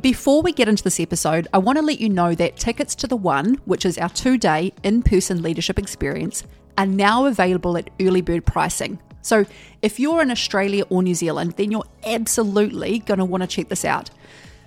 Before 0.00 0.40
we 0.40 0.52
get 0.52 0.68
into 0.68 0.82
this 0.82 0.98
episode, 0.98 1.46
I 1.52 1.58
want 1.58 1.76
to 1.76 1.82
let 1.82 2.00
you 2.00 2.08
know 2.08 2.34
that 2.36 2.56
tickets 2.56 2.94
to 2.94 3.06
the 3.06 3.16
One, 3.16 3.56
which 3.66 3.84
is 3.84 3.98
our 3.98 4.08
two 4.08 4.38
day 4.38 4.72
in 4.82 5.02
person 5.02 5.42
leadership 5.42 5.78
experience, 5.78 6.44
are 6.78 6.86
now 6.86 7.26
available 7.26 7.76
at 7.76 7.90
early 8.00 8.22
bird 8.22 8.46
pricing. 8.46 8.98
So 9.20 9.44
if 9.82 10.00
you're 10.00 10.22
in 10.22 10.30
Australia 10.30 10.84
or 10.88 11.02
New 11.02 11.14
Zealand, 11.14 11.54
then 11.58 11.70
you're 11.70 11.84
absolutely 12.06 13.00
going 13.00 13.18
to 13.18 13.26
want 13.26 13.42
to 13.42 13.46
check 13.46 13.68
this 13.68 13.84
out. 13.84 14.08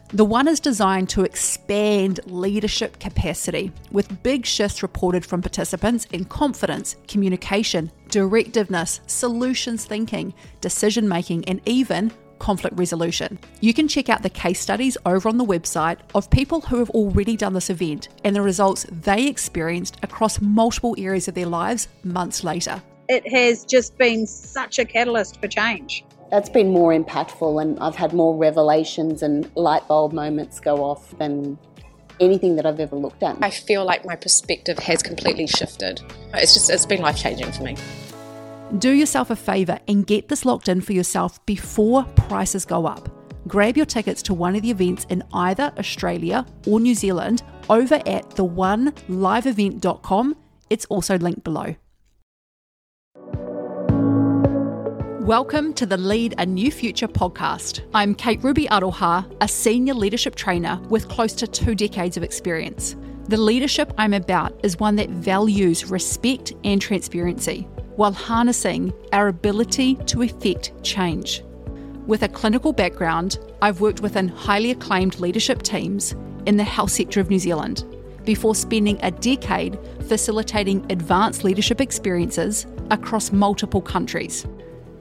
The 0.09 0.25
one 0.25 0.47
is 0.47 0.59
designed 0.59 1.09
to 1.09 1.23
expand 1.23 2.19
leadership 2.25 2.99
capacity 2.99 3.71
with 3.91 4.21
big 4.21 4.45
shifts 4.45 4.83
reported 4.83 5.25
from 5.25 5.41
participants 5.41 6.05
in 6.11 6.25
confidence, 6.25 6.97
communication, 7.07 7.91
directiveness, 8.09 8.99
solutions 9.07 9.85
thinking, 9.85 10.35
decision 10.61 11.09
making, 11.09 11.45
and 11.45 11.59
even 11.65 12.11
conflict 12.43 12.77
resolution. 12.77 13.39
You 13.61 13.73
can 13.73 13.87
check 13.87 14.09
out 14.09 14.21
the 14.21 14.29
case 14.29 14.59
studies 14.59 14.97
over 15.05 15.29
on 15.29 15.37
the 15.37 15.45
website 15.45 15.99
of 16.13 16.29
people 16.29 16.59
who 16.59 16.77
have 16.79 16.89
already 16.89 17.37
done 17.37 17.53
this 17.53 17.69
event 17.69 18.09
and 18.25 18.35
the 18.35 18.41
results 18.41 18.85
they 18.91 19.27
experienced 19.27 19.95
across 20.03 20.41
multiple 20.41 20.93
areas 20.97 21.29
of 21.29 21.35
their 21.35 21.45
lives 21.45 21.87
months 22.03 22.43
later. 22.43 22.83
It 23.07 23.25
has 23.31 23.63
just 23.63 23.97
been 23.97 24.27
such 24.27 24.77
a 24.77 24.83
catalyst 24.83 25.39
for 25.39 25.47
change. 25.47 26.03
That's 26.31 26.49
been 26.49 26.69
more 26.69 26.91
impactful, 26.91 27.61
and 27.61 27.79
I've 27.79 27.95
had 27.95 28.11
more 28.11 28.35
revelations 28.35 29.23
and 29.23 29.49
light 29.55 29.87
bulb 29.87 30.11
moments 30.11 30.59
go 30.59 30.83
off 30.83 31.17
than 31.17 31.57
anything 32.19 32.57
that 32.57 32.65
I've 32.65 32.81
ever 32.81 32.97
looked 32.97 33.23
at. 33.23 33.37
I 33.41 33.51
feel 33.51 33.85
like 33.85 34.05
my 34.05 34.17
perspective 34.17 34.79
has 34.79 35.01
completely 35.01 35.47
shifted. 35.47 36.01
It's 36.33 36.53
just, 36.53 36.69
it's 36.69 36.85
been 36.85 37.01
life 37.01 37.17
changing 37.17 37.53
for 37.53 37.63
me. 37.63 37.77
Do 38.79 38.89
yourself 38.89 39.29
a 39.29 39.35
favour 39.35 39.77
and 39.87 40.07
get 40.07 40.29
this 40.29 40.45
locked 40.45 40.67
in 40.67 40.81
for 40.81 40.93
yourself 40.93 41.45
before 41.45 42.05
prices 42.15 42.65
go 42.65 42.87
up. 42.87 43.07
Grab 43.47 43.77
your 43.77 43.85
tickets 43.85 44.23
to 44.23 44.33
one 44.33 44.55
of 44.55 44.63
the 44.63 44.71
events 44.71 45.05
in 45.09 45.21
either 45.31 45.71
Australia 45.77 46.43
or 46.65 46.79
New 46.79 46.95
Zealand 46.95 47.43
over 47.69 48.01
at 48.07 48.31
theoneliveevent.com. 48.31 50.35
It's 50.71 50.85
also 50.85 51.19
linked 51.19 51.43
below. 51.43 51.75
Welcome 55.19 55.75
to 55.75 55.85
the 55.85 55.97
Lead 55.97 56.33
a 56.39 56.45
New 56.47 56.71
Future 56.71 57.07
podcast. 57.07 57.87
I'm 57.93 58.15
Kate 58.15 58.43
Ruby 58.43 58.65
Aroha, 58.69 59.31
a 59.39 59.47
senior 59.47 59.93
leadership 59.93 60.33
trainer 60.33 60.81
with 60.89 61.09
close 61.09 61.33
to 61.33 61.45
two 61.45 61.75
decades 61.75 62.17
of 62.17 62.23
experience. 62.23 62.95
The 63.27 63.37
leadership 63.37 63.93
I'm 63.99 64.15
about 64.15 64.59
is 64.65 64.79
one 64.79 64.95
that 64.95 65.11
values 65.11 65.91
respect 65.91 66.53
and 66.63 66.81
transparency 66.81 67.67
while 67.95 68.11
harnessing 68.11 68.93
our 69.11 69.27
ability 69.27 69.95
to 70.07 70.21
effect 70.21 70.71
change. 70.83 71.43
With 72.05 72.23
a 72.23 72.27
clinical 72.27 72.73
background, 72.73 73.39
I've 73.61 73.81
worked 73.81 74.01
within 74.01 74.27
highly 74.27 74.71
acclaimed 74.71 75.19
leadership 75.19 75.61
teams 75.61 76.15
in 76.45 76.57
the 76.57 76.63
health 76.63 76.91
sector 76.91 77.19
of 77.21 77.29
New 77.29 77.39
Zealand 77.39 77.85
before 78.25 78.55
spending 78.55 78.99
a 79.01 79.11
decade 79.11 79.77
facilitating 80.07 80.85
advanced 80.89 81.43
leadership 81.43 81.81
experiences 81.81 82.65
across 82.89 83.31
multiple 83.31 83.81
countries. 83.81 84.45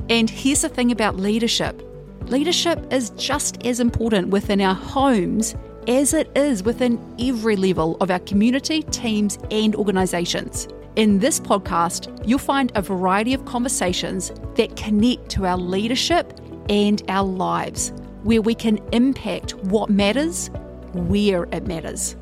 And 0.09 0.29
here's 0.29 0.63
the 0.63 0.69
thing 0.69 0.93
about 0.93 1.17
leadership 1.17 1.83
leadership 2.27 2.93
is 2.93 3.11
just 3.11 3.65
as 3.67 3.81
important 3.81 4.29
within 4.29 4.61
our 4.61 4.75
homes 4.75 5.57
as 5.89 6.15
it 6.15 6.31
is 6.37 6.63
within 6.63 7.01
every 7.19 7.57
level 7.57 7.97
of 8.01 8.11
our 8.11 8.21
community, 8.21 8.83
teams, 8.85 9.39
and 9.51 9.75
organisations. 9.75 10.69
In 10.95 11.21
this 11.21 11.41
podcast, 11.41 12.23
you'll 12.29 12.39
find 12.39 12.71
a 12.75 12.83
variety 12.83 13.33
of 13.33 13.47
conversations 13.47 14.31
that 14.57 14.77
connect 14.77 15.31
to 15.31 15.47
our 15.47 15.57
leadership 15.57 16.39
and 16.69 17.03
our 17.09 17.27
lives, 17.27 17.95
where 18.25 18.43
we 18.43 18.55
can 18.55 18.79
impact 18.93 19.55
what 19.65 19.89
matters, 19.89 20.51
where 20.93 21.45
it 21.45 21.67
matters. 21.67 22.15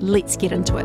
Let's 0.00 0.36
get 0.36 0.52
into 0.52 0.76
it. 0.76 0.84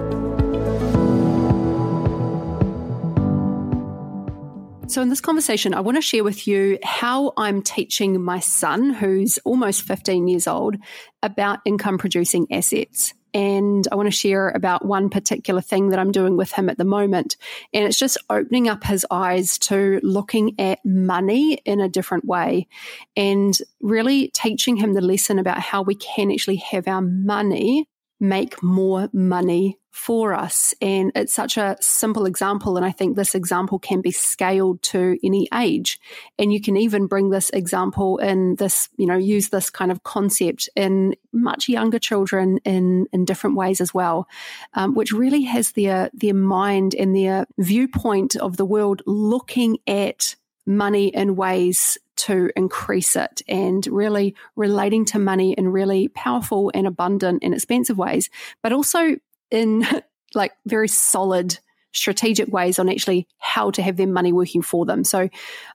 So, 4.89 5.01
in 5.01 5.09
this 5.09 5.19
conversation, 5.19 5.73
I 5.73 5.81
want 5.81 5.97
to 5.97 6.01
share 6.01 6.23
with 6.23 6.47
you 6.47 6.79
how 6.81 7.33
I'm 7.35 7.61
teaching 7.61 8.23
my 8.23 8.39
son, 8.39 8.91
who's 8.91 9.37
almost 9.43 9.81
15 9.81 10.29
years 10.29 10.47
old, 10.47 10.77
about 11.21 11.59
income 11.65 11.97
producing 11.97 12.47
assets 12.49 13.13
and 13.33 13.87
I 13.91 13.95
want 13.95 14.07
to 14.07 14.11
share 14.11 14.49
about 14.49 14.85
one 14.85 15.09
particular 15.09 15.61
thing 15.61 15.89
that 15.89 15.99
I'm 15.99 16.11
doing 16.11 16.37
with 16.37 16.51
him 16.51 16.69
at 16.69 16.77
the 16.77 16.85
moment. 16.85 17.35
And 17.73 17.85
it's 17.85 17.97
just 17.97 18.17
opening 18.29 18.67
up 18.67 18.83
his 18.83 19.05
eyes 19.09 19.57
to 19.59 19.99
looking 20.03 20.59
at 20.59 20.79
money 20.85 21.53
in 21.65 21.79
a 21.79 21.89
different 21.89 22.25
way 22.25 22.67
and 23.15 23.57
really 23.81 24.29
teaching 24.29 24.75
him 24.75 24.93
the 24.93 25.01
lesson 25.01 25.39
about 25.39 25.59
how 25.59 25.81
we 25.81 25.95
can 25.95 26.31
actually 26.31 26.57
have 26.57 26.87
our 26.87 27.01
money 27.01 27.87
make 28.19 28.61
more 28.63 29.09
money 29.11 29.77
for 29.93 30.33
us. 30.33 30.73
And 30.81 31.11
it's 31.13 31.35
such 31.35 31.55
a 31.55 31.77
simple 31.79 32.25
example. 32.25 32.77
And 32.77 32.85
I 32.85 32.91
think 32.91 33.15
this 33.15 33.35
example 33.35 33.77
can 33.77 34.01
be 34.01 34.09
scaled 34.09 34.81
to 34.81 35.19
any 35.23 35.47
age. 35.53 35.99
And 36.39 36.51
you 36.51 36.59
can 36.59 36.75
even 36.77 37.05
bring 37.05 37.29
this 37.29 37.51
example 37.51 38.17
in 38.17 38.55
this, 38.55 38.89
you 38.97 39.05
know, 39.05 39.15
use 39.15 39.49
this 39.49 39.69
kind 39.69 39.91
of 39.91 40.01
concept 40.01 40.67
in 40.75 41.15
much 41.31 41.69
younger 41.69 41.99
children 41.99 42.57
in, 42.65 43.05
in 43.13 43.23
different 43.23 43.55
ways 43.55 43.79
as 43.79 43.93
well, 43.93 44.27
um, 44.73 44.95
which 44.95 45.11
really 45.11 45.43
has 45.43 45.73
their, 45.73 46.09
their 46.11 46.33
mind 46.33 46.95
and 46.95 47.15
their 47.15 47.45
viewpoint 47.59 48.35
of 48.35 48.57
the 48.57 48.65
world 48.65 49.03
looking 49.05 49.77
at 49.85 50.35
money 50.65 51.09
in 51.09 51.35
ways 51.35 51.99
to 52.15 52.49
increase 52.55 53.15
it 53.15 53.43
and 53.47 53.85
really 53.87 54.33
relating 54.55 55.05
to 55.05 55.19
money 55.19 55.53
in 55.53 55.67
really 55.67 56.07
powerful 56.07 56.71
and 56.73 56.87
abundant 56.87 57.43
and 57.43 57.53
expensive 57.53 57.97
ways, 57.97 58.31
but 58.63 58.73
also 58.73 59.17
in 59.53 59.85
like 60.35 60.51
very 60.65 60.87
solid 60.89 61.57
strategic 61.93 62.51
ways 62.51 62.79
on 62.79 62.89
actually 62.89 63.27
how 63.37 63.69
to 63.71 63.81
have 63.81 63.97
their 63.97 64.07
money 64.07 64.33
working 64.33 64.61
for 64.61 64.85
them. 64.85 65.03
So 65.03 65.29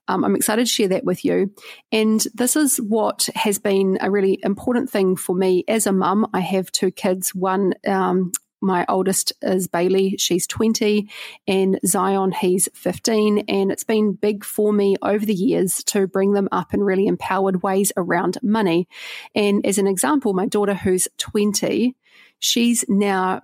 um, 0.08 0.24
I'm 0.24 0.34
excited 0.34 0.66
to 0.66 0.72
share 0.72 0.88
that 0.88 1.04
with 1.04 1.24
you. 1.24 1.54
And 1.92 2.26
this 2.34 2.56
is 2.56 2.78
what 2.78 3.28
has 3.34 3.58
been 3.58 3.98
a 4.00 4.10
really 4.10 4.38
important 4.42 4.90
thing 4.90 5.16
for 5.16 5.34
me 5.34 5.64
as 5.68 5.86
a 5.86 5.92
mum. 5.92 6.28
I 6.34 6.40
have 6.40 6.72
two 6.72 6.90
kids. 6.90 7.34
One, 7.34 7.74
um, 7.86 8.32
my 8.60 8.84
oldest 8.88 9.32
is 9.40 9.68
Bailey, 9.68 10.16
she's 10.18 10.44
20, 10.48 11.08
and 11.46 11.78
Zion, 11.86 12.32
he's 12.32 12.68
15. 12.74 13.44
And 13.46 13.70
it's 13.70 13.84
been 13.84 14.14
big 14.14 14.44
for 14.44 14.72
me 14.72 14.96
over 15.00 15.24
the 15.24 15.34
years 15.34 15.84
to 15.84 16.08
bring 16.08 16.32
them 16.32 16.48
up 16.50 16.74
in 16.74 16.82
really 16.82 17.06
empowered 17.06 17.62
ways 17.62 17.92
around 17.96 18.38
money. 18.42 18.88
And 19.36 19.64
as 19.64 19.78
an 19.78 19.86
example, 19.86 20.32
my 20.32 20.46
daughter, 20.46 20.74
who's 20.74 21.06
20, 21.18 21.94
she's 22.40 22.84
now 22.88 23.42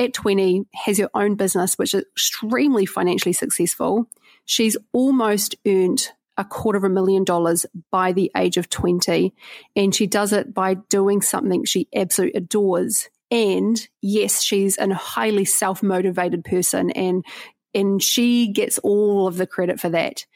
at 0.00 0.14
20 0.14 0.64
has 0.74 0.98
her 0.98 1.10
own 1.14 1.36
business, 1.36 1.74
which 1.74 1.94
is 1.94 2.02
extremely 2.02 2.86
financially 2.86 3.34
successful. 3.34 4.06
She's 4.46 4.76
almost 4.92 5.54
earned 5.66 6.08
a 6.38 6.44
quarter 6.44 6.78
of 6.78 6.84
a 6.84 6.88
million 6.88 7.22
dollars 7.22 7.66
by 7.90 8.12
the 8.12 8.32
age 8.34 8.56
of 8.56 8.70
20. 8.70 9.34
And 9.76 9.94
she 9.94 10.06
does 10.06 10.32
it 10.32 10.54
by 10.54 10.74
doing 10.88 11.20
something 11.20 11.66
she 11.66 11.86
absolutely 11.94 12.38
adores. 12.38 13.10
And 13.30 13.86
yes, 14.00 14.42
she's 14.42 14.78
a 14.78 14.92
highly 14.94 15.44
self 15.44 15.82
motivated 15.82 16.44
person 16.44 16.90
and 16.90 17.24
and 17.72 18.02
she 18.02 18.48
gets 18.48 18.78
all 18.78 19.28
of 19.28 19.36
the 19.36 19.46
credit 19.46 19.78
for 19.78 19.90
that. 19.90 20.26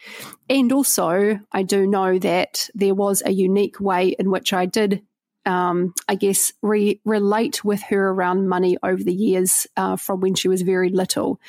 And 0.49 0.71
also, 0.71 1.41
I 1.51 1.65
do 1.65 1.85
know 1.85 2.17
that 2.21 2.69
there 2.75 2.95
was 2.95 3.25
a 3.27 3.33
unique 3.33 3.81
way 3.81 4.11
in 4.11 4.31
which 4.31 4.53
I 4.53 4.67
did 4.67 5.03
um, 5.47 5.95
I 6.09 6.15
guess, 6.15 6.53
re- 6.63 7.01
relate 7.05 7.65
with 7.65 7.83
her 7.85 8.11
around 8.11 8.49
money 8.49 8.77
over 8.83 9.03
the 9.03 9.15
years 9.15 9.67
uh, 9.77 9.97
from 9.97 10.21
when 10.21 10.35
she 10.35 10.49
was 10.49 10.63
very 10.63 10.89
little. 10.89 11.41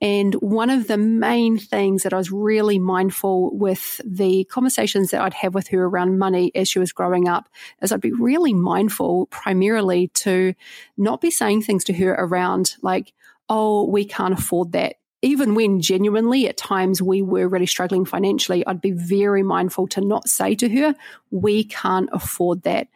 And 0.00 0.34
one 0.34 0.70
of 0.70 0.86
the 0.86 0.98
main 0.98 1.58
things 1.58 2.02
that 2.02 2.12
I 2.12 2.16
was 2.16 2.32
really 2.32 2.78
mindful 2.78 3.56
with 3.56 4.00
the 4.04 4.44
conversations 4.44 5.10
that 5.10 5.20
I'd 5.20 5.34
have 5.34 5.54
with 5.54 5.68
her 5.68 5.84
around 5.84 6.18
money 6.18 6.50
as 6.54 6.68
she 6.68 6.78
was 6.78 6.92
growing 6.92 7.28
up 7.28 7.48
is 7.80 7.92
I'd 7.92 8.00
be 8.00 8.12
really 8.12 8.54
mindful 8.54 9.26
primarily 9.26 10.08
to 10.08 10.54
not 10.96 11.20
be 11.20 11.30
saying 11.30 11.62
things 11.62 11.84
to 11.84 11.92
her 11.94 12.12
around 12.12 12.76
like, 12.82 13.12
oh, 13.48 13.84
we 13.84 14.04
can't 14.04 14.34
afford 14.34 14.72
that 14.72 14.96
even 15.24 15.54
when 15.54 15.80
genuinely 15.80 16.46
at 16.48 16.58
times 16.58 17.00
we 17.00 17.22
were 17.22 17.48
really 17.48 17.64
struggling 17.64 18.04
financially, 18.04 18.64
I'd 18.66 18.82
be 18.82 18.90
very 18.90 19.42
mindful 19.42 19.86
to 19.88 20.02
not 20.02 20.28
say 20.28 20.54
to 20.56 20.68
her, 20.68 20.94
we 21.30 21.64
can't 21.64 22.10
afford 22.12 22.62
that. 22.64 22.88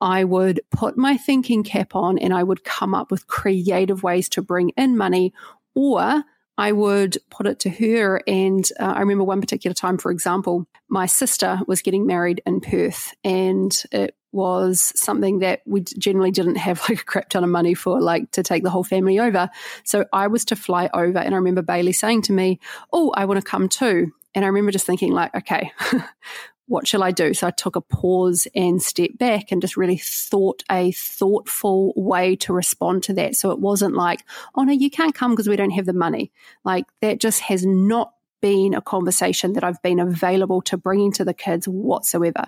I 0.00 0.24
would 0.24 0.60
put 0.70 0.96
my 0.96 1.16
thinking 1.16 1.62
cap 1.62 1.94
on 1.94 2.18
and 2.18 2.32
I 2.32 2.42
would 2.42 2.64
come 2.64 2.94
up 2.94 3.10
with 3.10 3.26
creative 3.26 4.02
ways 4.02 4.28
to 4.30 4.42
bring 4.42 4.70
in 4.70 4.96
money 4.96 5.32
or 5.74 6.24
I 6.56 6.72
would 6.72 7.16
put 7.30 7.46
it 7.46 7.58
to 7.60 7.70
her. 7.70 8.22
And 8.26 8.68
uh, 8.78 8.84
I 8.84 9.00
remember 9.00 9.24
one 9.24 9.40
particular 9.40 9.74
time, 9.74 9.98
for 9.98 10.10
example, 10.10 10.66
my 10.88 11.06
sister 11.06 11.60
was 11.66 11.82
getting 11.82 12.06
married 12.06 12.42
in 12.44 12.60
Perth 12.60 13.14
and 13.24 13.74
it 13.92 14.14
was 14.32 14.92
something 14.94 15.40
that 15.40 15.62
we 15.66 15.80
generally 15.80 16.30
didn't 16.30 16.56
have 16.56 16.80
like 16.88 17.00
a 17.00 17.04
crap 17.04 17.28
ton 17.30 17.44
of 17.44 17.50
money 17.50 17.74
for, 17.74 18.00
like 18.00 18.30
to 18.32 18.42
take 18.42 18.62
the 18.62 18.70
whole 18.70 18.84
family 18.84 19.18
over. 19.18 19.48
So 19.84 20.04
I 20.12 20.26
was 20.26 20.44
to 20.46 20.56
fly 20.56 20.90
over. 20.94 21.18
And 21.18 21.34
I 21.34 21.38
remember 21.38 21.62
Bailey 21.62 21.92
saying 21.92 22.22
to 22.22 22.32
me, 22.32 22.60
Oh, 22.92 23.10
I 23.16 23.24
want 23.24 23.40
to 23.40 23.46
come 23.46 23.68
too. 23.68 24.12
And 24.34 24.44
I 24.44 24.48
remember 24.48 24.70
just 24.70 24.86
thinking, 24.86 25.12
like, 25.12 25.34
okay, 25.34 25.72
what 26.70 26.86
shall 26.86 27.02
I 27.02 27.10
do? 27.10 27.34
So 27.34 27.48
I 27.48 27.50
took 27.50 27.74
a 27.74 27.80
pause 27.80 28.46
and 28.54 28.80
stepped 28.80 29.18
back 29.18 29.50
and 29.50 29.60
just 29.60 29.76
really 29.76 29.96
thought 29.96 30.62
a 30.70 30.92
thoughtful 30.92 31.92
way 31.96 32.36
to 32.36 32.52
respond 32.52 33.02
to 33.04 33.12
that. 33.14 33.34
So 33.34 33.50
it 33.50 33.58
wasn't 33.58 33.96
like, 33.96 34.24
oh 34.54 34.62
no, 34.62 34.72
you 34.72 34.88
can't 34.88 35.14
come 35.14 35.32
because 35.32 35.48
we 35.48 35.56
don't 35.56 35.72
have 35.72 35.86
the 35.86 35.92
money. 35.92 36.30
Like 36.64 36.86
that 37.00 37.18
just 37.18 37.40
has 37.40 37.66
not 37.66 38.12
been 38.40 38.74
a 38.74 38.80
conversation 38.80 39.54
that 39.54 39.64
I've 39.64 39.82
been 39.82 39.98
available 39.98 40.62
to 40.62 40.76
bringing 40.76 41.10
to 41.14 41.24
the 41.24 41.34
kids 41.34 41.66
whatsoever. 41.66 42.46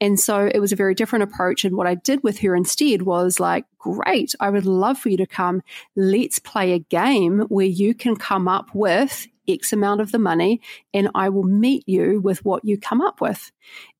And 0.00 0.18
so 0.18 0.50
it 0.52 0.58
was 0.58 0.72
a 0.72 0.76
very 0.76 0.94
different 0.94 1.24
approach. 1.24 1.66
And 1.66 1.76
what 1.76 1.86
I 1.86 1.96
did 1.96 2.24
with 2.24 2.38
her 2.38 2.56
instead 2.56 3.02
was 3.02 3.38
like, 3.38 3.66
great, 3.78 4.34
I 4.40 4.48
would 4.48 4.64
love 4.64 4.98
for 4.98 5.10
you 5.10 5.18
to 5.18 5.26
come. 5.26 5.62
Let's 5.96 6.38
play 6.38 6.72
a 6.72 6.78
game 6.78 7.40
where 7.48 7.66
you 7.66 7.94
can 7.94 8.16
come 8.16 8.48
up 8.48 8.74
with 8.74 9.26
X 9.52 9.72
amount 9.72 10.00
of 10.00 10.12
the 10.12 10.18
money 10.18 10.60
and 10.92 11.08
I 11.14 11.28
will 11.28 11.44
meet 11.44 11.88
you 11.88 12.20
with 12.20 12.44
what 12.44 12.64
you 12.64 12.78
come 12.78 13.00
up 13.00 13.20
with. 13.20 13.50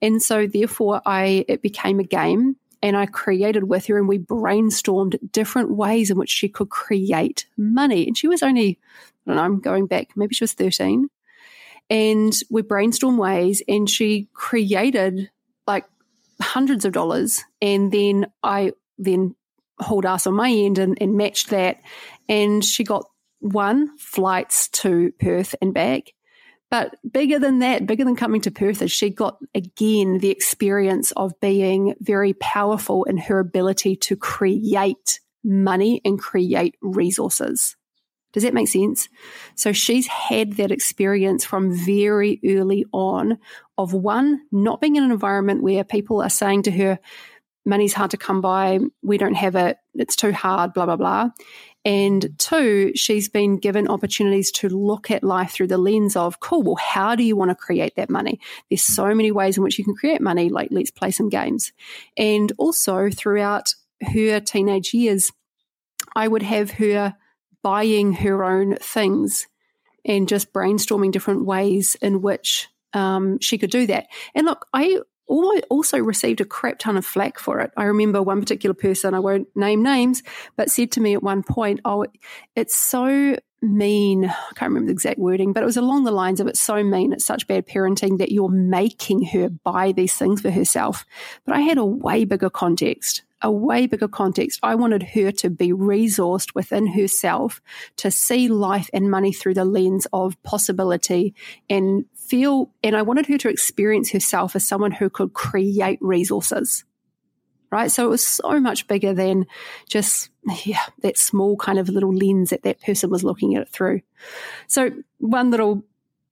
And 0.03 0.23
so 0.23 0.47
therefore 0.47 1.03
I 1.07 1.45
it 1.49 1.63
became 1.63 2.01
a 2.01 2.05
game 2.05 2.57
and 2.83 2.97
I 2.97 3.07
created 3.07 3.65
with 3.65 3.87
her 3.87 3.99
and 3.99 4.09
we 4.09 4.19
brainstormed 4.19 5.19
different 5.33 5.71
ways 5.71 6.11
in 6.11 6.17
which 6.17 6.31
she 6.31 6.49
could 6.49 6.71
create 6.71 7.47
money. 7.57 8.07
And 8.07 8.17
she 8.17 8.27
was 8.27 8.43
only, 8.43 8.79
I 9.27 9.31
don't 9.31 9.37
know, 9.37 9.43
I'm 9.43 9.61
going 9.61 9.87
back, 9.87 10.17
maybe 10.17 10.35
she 10.35 10.45
was 10.45 10.55
13 10.55 11.09
and 11.91 12.33
we 12.49 12.63
brainstormed 12.63 13.19
ways 13.19 13.63
and 13.69 13.91
she 13.91 14.29
created 14.33 15.31
like 15.67 15.85
hundreds 16.41 16.85
of 16.85 16.93
dollars 16.93 17.43
and 17.61 17.93
then 17.93 18.27
i 18.43 18.73
then 18.97 19.35
hauled 19.81 20.07
ass 20.07 20.27
on 20.27 20.35
my 20.35 20.51
end 20.51 20.79
and, 20.79 20.97
and 21.01 21.17
matched 21.17 21.51
that 21.51 21.81
and 22.29 22.65
she 22.65 22.85
got 22.85 23.10
one 23.41 23.97
flights 23.99 24.69
to 24.69 25.13
perth 25.21 25.55
and 25.61 25.75
back 25.75 26.13
but 26.71 26.95
bigger 27.11 27.39
than 27.39 27.59
that 27.61 27.87
bigger 27.87 28.05
than 28.05 28.17
coming 28.17 28.41
to 28.41 28.51
perth 28.51 28.83
is 28.83 28.93
she 28.93 29.11
got 29.11 29.39
again 29.55 30.19
the 30.19 30.31
experience 30.31 31.13
of 31.13 31.39
being 31.41 31.95
very 32.01 32.35
powerful 32.35 33.05
in 33.05 33.17
her 33.17 33.39
ability 33.39 33.97
to 33.97 34.17
create 34.17 35.21
money 35.43 36.01
and 36.05 36.19
create 36.19 36.77
resources 36.81 37.77
does 38.33 38.45
that 38.45 38.55
make 38.55 38.69
sense? 38.69 39.09
So 39.57 39.73
she's 39.73 40.07
had 40.07 40.55
that 40.55 40.71
experience 40.71 41.45
from 41.45 41.75
very 41.75 42.41
early 42.47 42.87
on 42.93 43.39
of 43.77 43.93
one, 43.93 44.43
not 44.53 44.81
being 44.81 44.97
in 44.97 45.05
an 45.05 45.11
environment 45.11 45.63
where 45.63 45.83
people 45.83 46.23
are 46.23 46.31
saying 46.31 46.65
to 46.65 46.71
her, 46.71 46.99
money's 47.67 47.93
hard 47.93 48.13
to 48.13 48.17
come 48.17 48.41
by, 48.41 48.79
we 49.03 49.19
don't 49.19 49.35
have 49.35 49.57
it, 49.57 49.79
it's 49.95 50.17
too 50.17 50.33
hard, 50.33 50.73
blah, 50.73 50.87
blah, 50.87 50.97
blah. 50.97 51.31
And 51.85 52.39
two, 52.39 52.93
she's 52.95 53.29
been 53.29 53.57
given 53.57 53.89
opportunities 53.89 54.51
to 54.53 54.69
look 54.69 55.11
at 55.11 55.25
life 55.25 55.53
through 55.53 55.69
the 55.69 55.79
lens 55.79 56.15
of, 56.15 56.41
cool, 56.41 56.63
well, 56.63 56.75
how 56.77 57.15
do 57.15 57.23
you 57.23 57.37
want 57.37 57.51
to 57.51 57.55
create 57.55 57.97
that 57.97 58.11
money? 58.11 58.39
There's 58.69 58.83
so 58.83 59.15
many 59.15 59.33
ways 59.33 59.57
in 59.57 59.63
which 59.63 59.79
you 59.79 59.85
can 59.85 59.95
create 59.95 60.21
money, 60.21 60.51
like 60.51 60.69
let's 60.71 60.91
play 60.91 61.11
some 61.11 61.31
games. 61.31 61.73
And 62.17 62.53
also 62.59 63.09
throughout 63.11 63.75
her 64.03 64.41
teenage 64.41 64.93
years, 64.93 65.33
I 66.15 66.29
would 66.29 66.43
have 66.43 66.73
her 66.73 67.17
buying 67.63 68.13
her 68.15 68.45
own 68.45 68.77
things 68.77 69.47
and 70.05 70.29
just 70.29 70.53
brainstorming 70.53 71.13
different 71.13 71.45
ways 71.45 71.97
in 72.03 72.23
which 72.23 72.69
um, 72.93 73.39
she 73.41 73.59
could 73.59 73.71
do 73.71 73.87
that. 73.87 74.07
And 74.35 74.47
look, 74.47 74.67
I 74.73 74.99
also 75.31 75.99
received 75.99 76.41
a 76.41 76.45
crap 76.45 76.79
ton 76.79 76.97
of 76.97 77.07
flack 77.07 77.39
for 77.39 77.61
it. 77.61 77.71
I 77.77 77.85
remember 77.85 78.23
one 78.23 78.41
particular 78.41 78.75
person, 78.75 79.15
I 79.15 79.21
won't 79.21 79.49
name 79.55 79.83
names, 79.83 80.23
but 80.57 80.71
said 80.71 80.93
to 80.93 81.01
me 81.01 81.15
at 81.15 81.23
one 81.23 81.43
point, 81.43 81.81
Oh, 81.85 82.07
it's 82.57 82.77
so 82.77 83.37
mean. 83.63 84.25
I 84.25 84.53
can't 84.55 84.71
remember 84.71 84.87
the 84.87 84.93
exact 84.93 85.19
wording, 85.19 85.53
but 85.53 85.63
it 85.63 85.67
was 85.67 85.77
along 85.77 86.05
the 86.05 86.11
lines 86.11 86.41
of 86.41 86.47
it's 86.47 86.61
so 86.61 86.83
mean, 86.83 87.13
it's 87.13 87.25
such 87.25 87.47
bad 87.47 87.67
parenting 87.67 88.19
that 88.19 88.33
you're 88.33 88.49
making 88.49 89.25
her 89.27 89.49
buy 89.49 89.93
these 89.93 90.15
things 90.15 90.41
for 90.41 90.51
herself. 90.51 91.05
But 91.45 91.57
I 91.57 91.61
had 91.61 91.79
a 91.79 91.85
way 91.85 92.25
bigger 92.25 92.51
context 92.51 93.23
a 93.43 93.51
way 93.51 93.87
bigger 93.87 94.09
context. 94.09 94.61
I 94.63 94.75
wanted 94.75 95.03
her 95.03 95.33
to 95.33 95.51
be 95.51 95.73
resourced 95.73 96.55
within 96.55 96.87
herself 96.87 97.61
to 97.97 98.11
see 98.11 98.49
life 98.49 98.91
and 98.93 99.11
money 99.11 99.33
through 99.33 99.55
the 99.55 99.65
lens 99.65 100.07
of 100.13 100.41
possibility 100.43 101.35
and 101.69 102.05
feel, 102.31 102.71
and 102.85 102.97
I 102.97 103.03
wanted 103.03 103.27
her 103.27 103.37
to 103.39 103.49
experience 103.49 104.11
herself 104.13 104.55
as 104.55 104.67
someone 104.67 104.93
who 104.93 105.11
could 105.11 105.35
create 105.35 105.99
resources. 106.01 106.85
Right. 107.73 107.91
So 107.91 108.05
it 108.05 108.11
was 108.11 108.25
so 108.27 108.59
much 108.59 108.89
bigger 108.89 109.15
than 109.15 109.47
just, 109.89 110.31
yeah, 110.65 110.81
that 111.03 111.17
small 111.17 111.57
kind 111.57 111.79
of 111.79 111.89
little 111.89 112.13
lens 112.13 112.51
that 112.51 112.65
that 112.65 112.81
person 112.81 113.11
was 113.11 113.23
looking 113.23 113.55
at 113.55 113.63
it 113.63 113.69
through. 113.69 114.01
So 114.67 114.91
one 115.19 115.53
little 115.53 115.85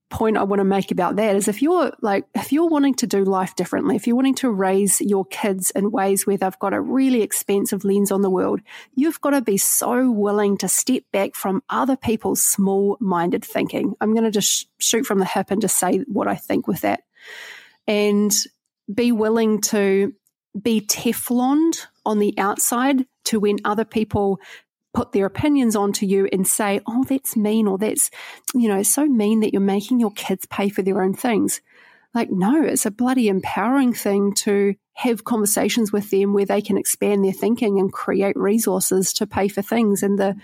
point 0.09 0.37
I 0.37 0.43
want 0.43 0.59
to 0.59 0.65
make 0.65 0.91
about 0.91 1.15
that 1.17 1.35
is 1.35 1.47
if 1.47 1.61
you're 1.61 1.91
like, 2.01 2.25
if 2.33 2.51
you're 2.51 2.67
wanting 2.67 2.95
to 2.95 3.07
do 3.07 3.23
life 3.23 3.55
differently, 3.55 3.95
if 3.95 4.07
you're 4.07 4.15
wanting 4.15 4.35
to 4.35 4.49
raise 4.49 5.01
your 5.01 5.25
kids 5.25 5.71
in 5.71 5.91
ways 5.91 6.25
where 6.25 6.37
they've 6.37 6.59
got 6.59 6.73
a 6.73 6.81
really 6.81 7.21
expensive 7.21 7.83
lens 7.83 8.11
on 8.11 8.21
the 8.21 8.29
world, 8.29 8.61
you've 8.95 9.21
got 9.21 9.31
to 9.31 9.41
be 9.41 9.57
so 9.57 10.09
willing 10.09 10.57
to 10.57 10.67
step 10.67 11.03
back 11.11 11.35
from 11.35 11.63
other 11.69 11.95
people's 11.95 12.43
small 12.43 12.97
minded 12.99 13.45
thinking. 13.45 13.93
I'm 14.01 14.13
going 14.13 14.23
to 14.23 14.31
just 14.31 14.67
shoot 14.79 15.05
from 15.05 15.19
the 15.19 15.25
hip 15.25 15.51
and 15.51 15.61
just 15.61 15.77
say 15.77 15.99
what 16.07 16.27
I 16.27 16.35
think 16.35 16.67
with 16.67 16.81
that. 16.81 17.03
And 17.87 18.33
be 18.93 19.11
willing 19.11 19.61
to 19.61 20.13
be 20.59 20.81
Tefloned 20.81 21.85
on 22.05 22.19
the 22.19 22.33
outside 22.37 23.05
to 23.25 23.39
when 23.39 23.57
other 23.63 23.85
people 23.85 24.39
put 24.93 25.11
their 25.11 25.25
opinions 25.25 25.75
onto 25.75 26.05
you 26.05 26.27
and 26.31 26.47
say, 26.47 26.81
oh, 26.87 27.03
that's 27.03 27.35
mean 27.35 27.67
or 27.67 27.77
that's, 27.77 28.09
you 28.53 28.67
know, 28.67 28.83
so 28.83 29.05
mean 29.05 29.41
that 29.41 29.53
you're 29.53 29.61
making 29.61 29.99
your 29.99 30.11
kids 30.11 30.45
pay 30.47 30.69
for 30.69 30.81
their 30.81 31.01
own 31.01 31.13
things. 31.13 31.61
Like, 32.13 32.31
no, 32.31 32.63
it's 32.63 32.87
a 32.87 32.91
bloody 32.91 33.27
empowering 33.27 33.93
thing 33.93 34.33
to 34.35 34.73
have 34.93 35.23
conversations 35.23 35.91
with 35.91 36.09
them 36.09 36.33
where 36.33 36.45
they 36.45 36.61
can 36.61 36.77
expand 36.77 37.23
their 37.23 37.33
thinking 37.33 37.79
and 37.79 37.93
create 37.93 38.35
resources 38.35 39.13
to 39.13 39.27
pay 39.27 39.47
for 39.47 39.61
things. 39.61 40.01
And 40.01 40.17
the, 40.17 40.35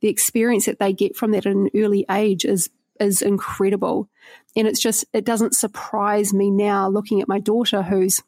the 0.00 0.08
experience 0.08 0.66
that 0.66 0.80
they 0.80 0.92
get 0.92 1.16
from 1.16 1.30
that 1.30 1.46
at 1.46 1.52
an 1.52 1.70
early 1.74 2.04
age 2.10 2.44
is 2.44 2.70
is 3.00 3.22
incredible. 3.22 4.08
And 4.54 4.68
it's 4.68 4.80
just 4.80 5.04
it 5.12 5.24
doesn't 5.24 5.54
surprise 5.54 6.34
me 6.34 6.50
now 6.50 6.88
looking 6.88 7.20
at 7.20 7.28
my 7.28 7.38
daughter 7.38 7.82
who's 7.82 8.20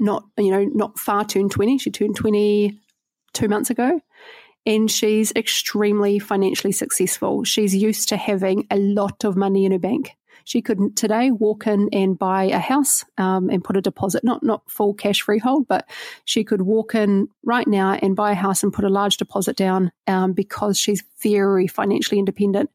not, 0.00 0.24
you 0.36 0.50
know, 0.50 0.64
not 0.64 0.98
far 0.98 1.24
turned 1.24 1.52
20. 1.52 1.78
She 1.78 1.90
turned 1.90 2.16
20 2.16 2.78
two 3.34 3.48
months 3.48 3.70
ago 3.70 4.00
and 4.68 4.90
she's 4.90 5.32
extremely 5.34 6.18
financially 6.18 6.72
successful. 6.72 7.42
She's 7.42 7.74
used 7.74 8.10
to 8.10 8.18
having 8.18 8.66
a 8.70 8.76
lot 8.76 9.24
of 9.24 9.34
money 9.34 9.64
in 9.64 9.72
her 9.72 9.78
bank. 9.78 10.14
She 10.44 10.60
could 10.60 10.94
today 10.94 11.30
walk 11.30 11.66
in 11.66 11.88
and 11.92 12.18
buy 12.18 12.44
a 12.44 12.58
house 12.58 13.04
um, 13.16 13.48
and 13.48 13.64
put 13.64 13.76
a 13.78 13.82
deposit, 13.82 14.24
not 14.24 14.42
not 14.42 14.70
full 14.70 14.94
cash 14.94 15.22
freehold, 15.22 15.68
but 15.68 15.88
she 16.24 16.44
could 16.44 16.62
walk 16.62 16.94
in 16.94 17.28
right 17.44 17.66
now 17.66 17.94
and 17.94 18.14
buy 18.14 18.32
a 18.32 18.34
house 18.34 18.62
and 18.62 18.72
put 18.72 18.84
a 18.84 18.90
large 18.90 19.16
deposit 19.16 19.56
down 19.56 19.90
um, 20.06 20.32
because 20.32 20.78
she's 20.78 21.02
very 21.22 21.66
financially 21.66 22.18
independent. 22.18 22.70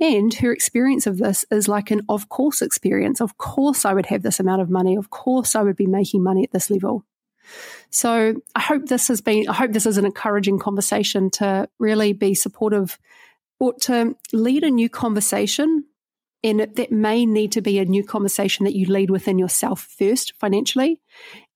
And 0.00 0.32
her 0.34 0.52
experience 0.52 1.06
of 1.06 1.18
this 1.18 1.44
is 1.50 1.66
like 1.66 1.90
an 1.90 2.02
of 2.10 2.28
course 2.28 2.62
experience. 2.62 3.20
Of 3.20 3.38
course, 3.38 3.84
I 3.84 3.94
would 3.94 4.06
have 4.06 4.22
this 4.22 4.40
amount 4.40 4.62
of 4.62 4.70
money. 4.70 4.96
Of 4.96 5.10
course, 5.10 5.54
I 5.54 5.62
would 5.62 5.76
be 5.76 5.86
making 5.86 6.22
money 6.22 6.44
at 6.44 6.52
this 6.52 6.70
level. 6.70 7.04
So 7.90 8.34
I 8.54 8.60
hope 8.60 8.86
this 8.86 9.08
has 9.08 9.20
been, 9.20 9.48
I 9.48 9.54
hope 9.54 9.72
this 9.72 9.86
is 9.86 9.96
an 9.96 10.04
encouraging 10.04 10.58
conversation 10.58 11.30
to 11.32 11.68
really 11.78 12.12
be 12.12 12.34
supportive 12.34 12.98
or 13.60 13.74
to 13.80 14.16
lead 14.32 14.64
a 14.64 14.70
new 14.70 14.88
conversation. 14.88 15.84
And 16.44 16.60
that 16.60 16.92
may 16.92 17.26
need 17.26 17.50
to 17.52 17.60
be 17.60 17.80
a 17.80 17.84
new 17.84 18.04
conversation 18.04 18.64
that 18.64 18.76
you 18.76 18.86
lead 18.86 19.10
within 19.10 19.40
yourself 19.40 19.80
first 19.98 20.34
financially, 20.38 21.00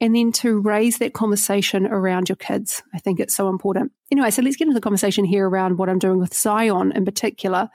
and 0.00 0.12
then 0.12 0.32
to 0.32 0.58
raise 0.58 0.98
that 0.98 1.14
conversation 1.14 1.86
around 1.86 2.28
your 2.28 2.34
kids. 2.34 2.82
I 2.92 2.98
think 2.98 3.20
it's 3.20 3.32
so 3.32 3.48
important. 3.48 3.92
Anyway, 4.10 4.32
so 4.32 4.42
let's 4.42 4.56
get 4.56 4.66
into 4.66 4.74
the 4.74 4.80
conversation 4.80 5.24
here 5.24 5.48
around 5.48 5.78
what 5.78 5.88
I'm 5.88 6.00
doing 6.00 6.18
with 6.18 6.34
Zion 6.34 6.90
in 6.96 7.04
particular, 7.04 7.70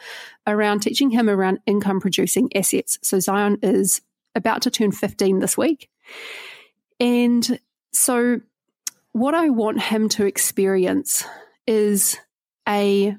around 0.45 0.81
teaching 0.81 1.09
him 1.09 1.29
around 1.29 1.59
income 1.65 2.01
producing 2.01 2.49
assets. 2.53 2.99
So 3.01 3.21
Zion 3.21 3.57
is 3.63 4.01
about 4.35 4.63
to 4.63 4.69
turn 4.69 4.91
15 4.91 5.39
this 5.39 5.57
week. 5.57 5.89
And 6.99 7.57
so, 7.97 8.41
what 9.11 9.33
I 9.33 9.49
want 9.49 9.81
him 9.81 10.07
to 10.09 10.25
experience 10.25 11.25
is 11.65 12.15
a 12.69 13.15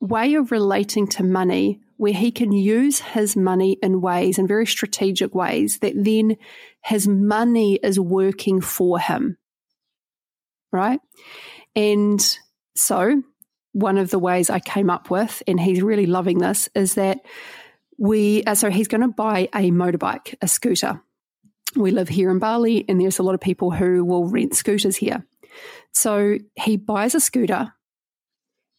way 0.00 0.34
of 0.34 0.50
relating 0.50 1.06
to 1.08 1.22
money 1.22 1.80
where 1.98 2.14
he 2.14 2.32
can 2.32 2.50
use 2.50 3.00
his 3.00 3.36
money 3.36 3.76
in 3.82 4.00
ways, 4.00 4.38
in 4.38 4.46
very 4.46 4.66
strategic 4.66 5.34
ways, 5.34 5.80
that 5.80 5.92
then 5.94 6.36
his 6.82 7.06
money 7.06 7.74
is 7.82 8.00
working 8.00 8.62
for 8.62 8.98
him. 8.98 9.36
Right? 10.72 11.00
And 11.76 12.20
so, 12.74 13.22
one 13.72 13.98
of 13.98 14.10
the 14.10 14.18
ways 14.18 14.48
I 14.48 14.58
came 14.58 14.88
up 14.88 15.10
with, 15.10 15.42
and 15.46 15.60
he's 15.60 15.82
really 15.82 16.06
loving 16.06 16.38
this, 16.38 16.70
is 16.74 16.94
that 16.94 17.20
we, 17.98 18.42
uh, 18.44 18.54
so 18.54 18.70
he's 18.70 18.88
going 18.88 19.02
to 19.02 19.08
buy 19.08 19.50
a 19.54 19.70
motorbike, 19.70 20.34
a 20.40 20.48
scooter 20.48 21.02
we 21.76 21.90
live 21.90 22.08
here 22.08 22.30
in 22.30 22.38
Bali, 22.38 22.84
and 22.88 23.00
there's 23.00 23.18
a 23.18 23.22
lot 23.22 23.34
of 23.34 23.40
people 23.40 23.70
who 23.70 24.04
will 24.04 24.26
rent 24.26 24.54
scooters 24.54 24.96
here. 24.96 25.24
So 25.92 26.38
he 26.56 26.76
buys 26.76 27.14
a 27.14 27.20
scooter 27.20 27.72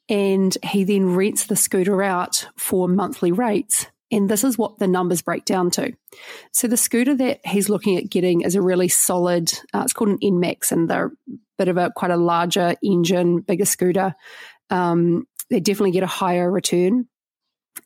and 0.09 0.55
he 0.63 0.83
then 0.83 1.15
rents 1.15 1.47
the 1.47 1.55
scooter 1.55 2.03
out 2.03 2.47
for 2.57 2.87
monthly 2.87 3.31
rates. 3.31 3.87
And 4.11 4.29
this 4.29 4.43
is 4.43 4.57
what 4.57 4.77
the 4.77 4.87
numbers 4.87 5.21
break 5.21 5.45
down 5.45 5.71
to. 5.71 5.93
So 6.53 6.67
the 6.67 6.77
scooter 6.77 7.15
that 7.15 7.39
he's 7.45 7.69
looking 7.69 7.97
at 7.97 8.09
getting 8.09 8.41
is 8.41 8.55
a 8.55 8.61
really 8.61 8.87
solid, 8.87 9.51
uh, 9.73 9.81
it's 9.83 9.93
called 9.93 10.11
an 10.11 10.19
NMAX 10.19 10.71
and 10.71 10.89
they're 10.89 11.07
a 11.07 11.37
bit 11.57 11.69
of 11.69 11.77
a 11.77 11.91
quite 11.95 12.11
a 12.11 12.17
larger 12.17 12.75
engine, 12.83 13.41
bigger 13.41 13.65
scooter. 13.65 14.13
Um, 14.69 15.27
they 15.49 15.59
definitely 15.59 15.91
get 15.91 16.03
a 16.03 16.07
higher 16.07 16.51
return. 16.51 17.07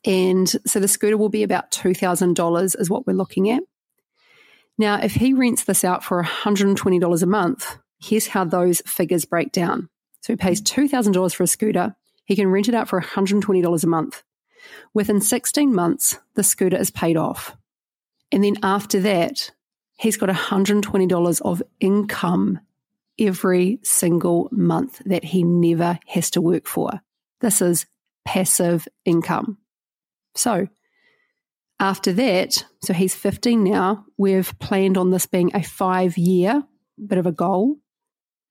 And 0.04 0.48
so 0.66 0.78
the 0.78 0.88
scooter 0.88 1.16
will 1.16 1.30
be 1.30 1.42
about 1.42 1.70
$2,000 1.72 2.80
is 2.80 2.90
what 2.90 3.06
we're 3.06 3.14
looking 3.14 3.50
at. 3.50 3.62
Now, 4.80 4.98
if 4.98 5.12
he 5.12 5.34
rents 5.34 5.64
this 5.64 5.84
out 5.84 6.02
for 6.02 6.24
$120 6.24 7.22
a 7.22 7.26
month, 7.26 7.76
here's 8.00 8.28
how 8.28 8.44
those 8.44 8.80
figures 8.86 9.26
break 9.26 9.52
down. 9.52 9.90
So 10.22 10.32
he 10.32 10.38
pays 10.38 10.62
$2,000 10.62 11.34
for 11.34 11.42
a 11.42 11.46
scooter. 11.46 11.94
He 12.24 12.34
can 12.34 12.48
rent 12.48 12.66
it 12.66 12.74
out 12.74 12.88
for 12.88 12.98
$120 12.98 13.84
a 13.84 13.86
month. 13.86 14.22
Within 14.94 15.20
16 15.20 15.74
months, 15.74 16.18
the 16.34 16.42
scooter 16.42 16.78
is 16.78 16.90
paid 16.90 17.18
off. 17.18 17.58
And 18.32 18.42
then 18.42 18.56
after 18.62 19.00
that, 19.00 19.50
he's 19.98 20.16
got 20.16 20.30
$120 20.30 21.42
of 21.42 21.62
income 21.78 22.60
every 23.18 23.80
single 23.82 24.48
month 24.50 25.02
that 25.04 25.24
he 25.24 25.42
never 25.42 25.98
has 26.06 26.30
to 26.30 26.40
work 26.40 26.66
for. 26.66 27.02
This 27.42 27.60
is 27.60 27.84
passive 28.24 28.88
income. 29.04 29.58
So 30.34 30.68
after 31.80 32.12
that, 32.12 32.64
so 32.82 32.92
he's 32.92 33.14
15 33.14 33.64
now, 33.64 34.04
we've 34.18 34.56
planned 34.58 34.98
on 34.98 35.10
this 35.10 35.26
being 35.26 35.50
a 35.54 35.62
five 35.62 36.18
year 36.18 36.62
bit 37.04 37.18
of 37.18 37.26
a 37.26 37.32
goal. 37.32 37.78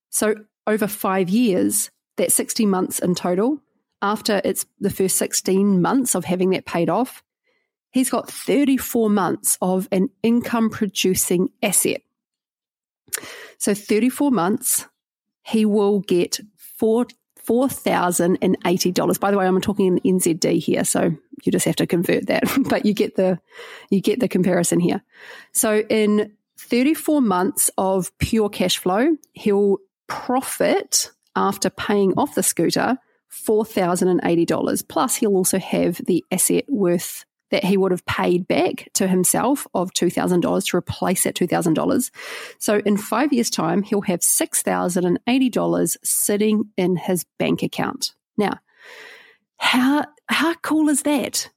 So 0.09 0.35
over 0.65 0.87
five 0.87 1.29
years, 1.29 1.91
that's 2.17 2.33
60 2.33 2.65
months 2.65 2.99
in 2.99 3.13
total, 3.15 3.61
after 4.01 4.41
it's 4.43 4.65
the 4.79 4.89
first 4.89 5.17
16 5.17 5.81
months 5.81 6.15
of 6.15 6.25
having 6.25 6.49
that 6.51 6.65
paid 6.65 6.89
off, 6.89 7.23
he's 7.91 8.09
got 8.09 8.29
34 8.29 9.09
months 9.09 9.57
of 9.61 9.87
an 9.91 10.09
income 10.23 10.69
producing 10.69 11.49
asset. 11.61 12.01
So 13.57 13.73
34 13.73 14.31
months, 14.31 14.87
he 15.43 15.65
will 15.65 15.99
get 15.99 16.39
four 16.55 17.05
$4,080. 17.49 19.19
By 19.19 19.31
the 19.31 19.37
way, 19.37 19.47
I'm 19.47 19.59
talking 19.59 19.97
in 19.97 20.19
NZD 20.19 20.59
here, 20.59 20.83
so 20.83 21.15
you 21.45 21.51
just 21.51 21.65
have 21.65 21.75
to 21.77 21.87
convert 21.87 22.27
that, 22.27 22.43
but 22.69 22.85
you 22.85 22.93
get 22.93 23.15
the 23.15 23.39
you 23.89 24.01
get 24.01 24.19
the 24.19 24.27
comparison 24.27 24.79
here. 24.79 25.03
So 25.51 25.79
in 25.89 26.33
34 26.57 27.21
months 27.21 27.71
of 27.77 28.15
pure 28.17 28.49
cash 28.49 28.77
flow, 28.77 29.15
he'll 29.33 29.77
profit 30.07 31.11
after 31.35 31.69
paying 31.69 32.13
off 32.17 32.35
the 32.35 32.43
scooter 32.43 32.97
$4,080. 33.31 34.87
Plus, 34.87 35.15
he'll 35.15 35.35
also 35.35 35.59
have 35.59 35.97
the 36.05 36.25
asset 36.31 36.65
worth 36.67 37.25
that 37.51 37.63
he 37.63 37.77
would 37.77 37.91
have 37.91 38.05
paid 38.05 38.47
back 38.47 38.89
to 38.93 39.07
himself 39.07 39.65
of 39.73 39.91
$2,000 39.93 40.65
to 40.69 40.77
replace 40.77 41.23
that 41.23 41.35
$2,000. 41.35 42.11
So 42.59 42.77
in 42.85 42.97
five 42.97 43.33
years' 43.33 43.49
time, 43.49 43.81
he'll 43.81 44.01
have 44.01 44.19
$6,080 44.19 45.97
sitting 46.03 46.69
in 46.77 46.95
his 46.95 47.25
bank 47.37 47.63
account. 47.63 48.13
Now, 48.37 48.59
how, 49.57 50.05
how 50.29 50.53
cool 50.55 50.89
is 50.89 51.03
that? 51.03 51.49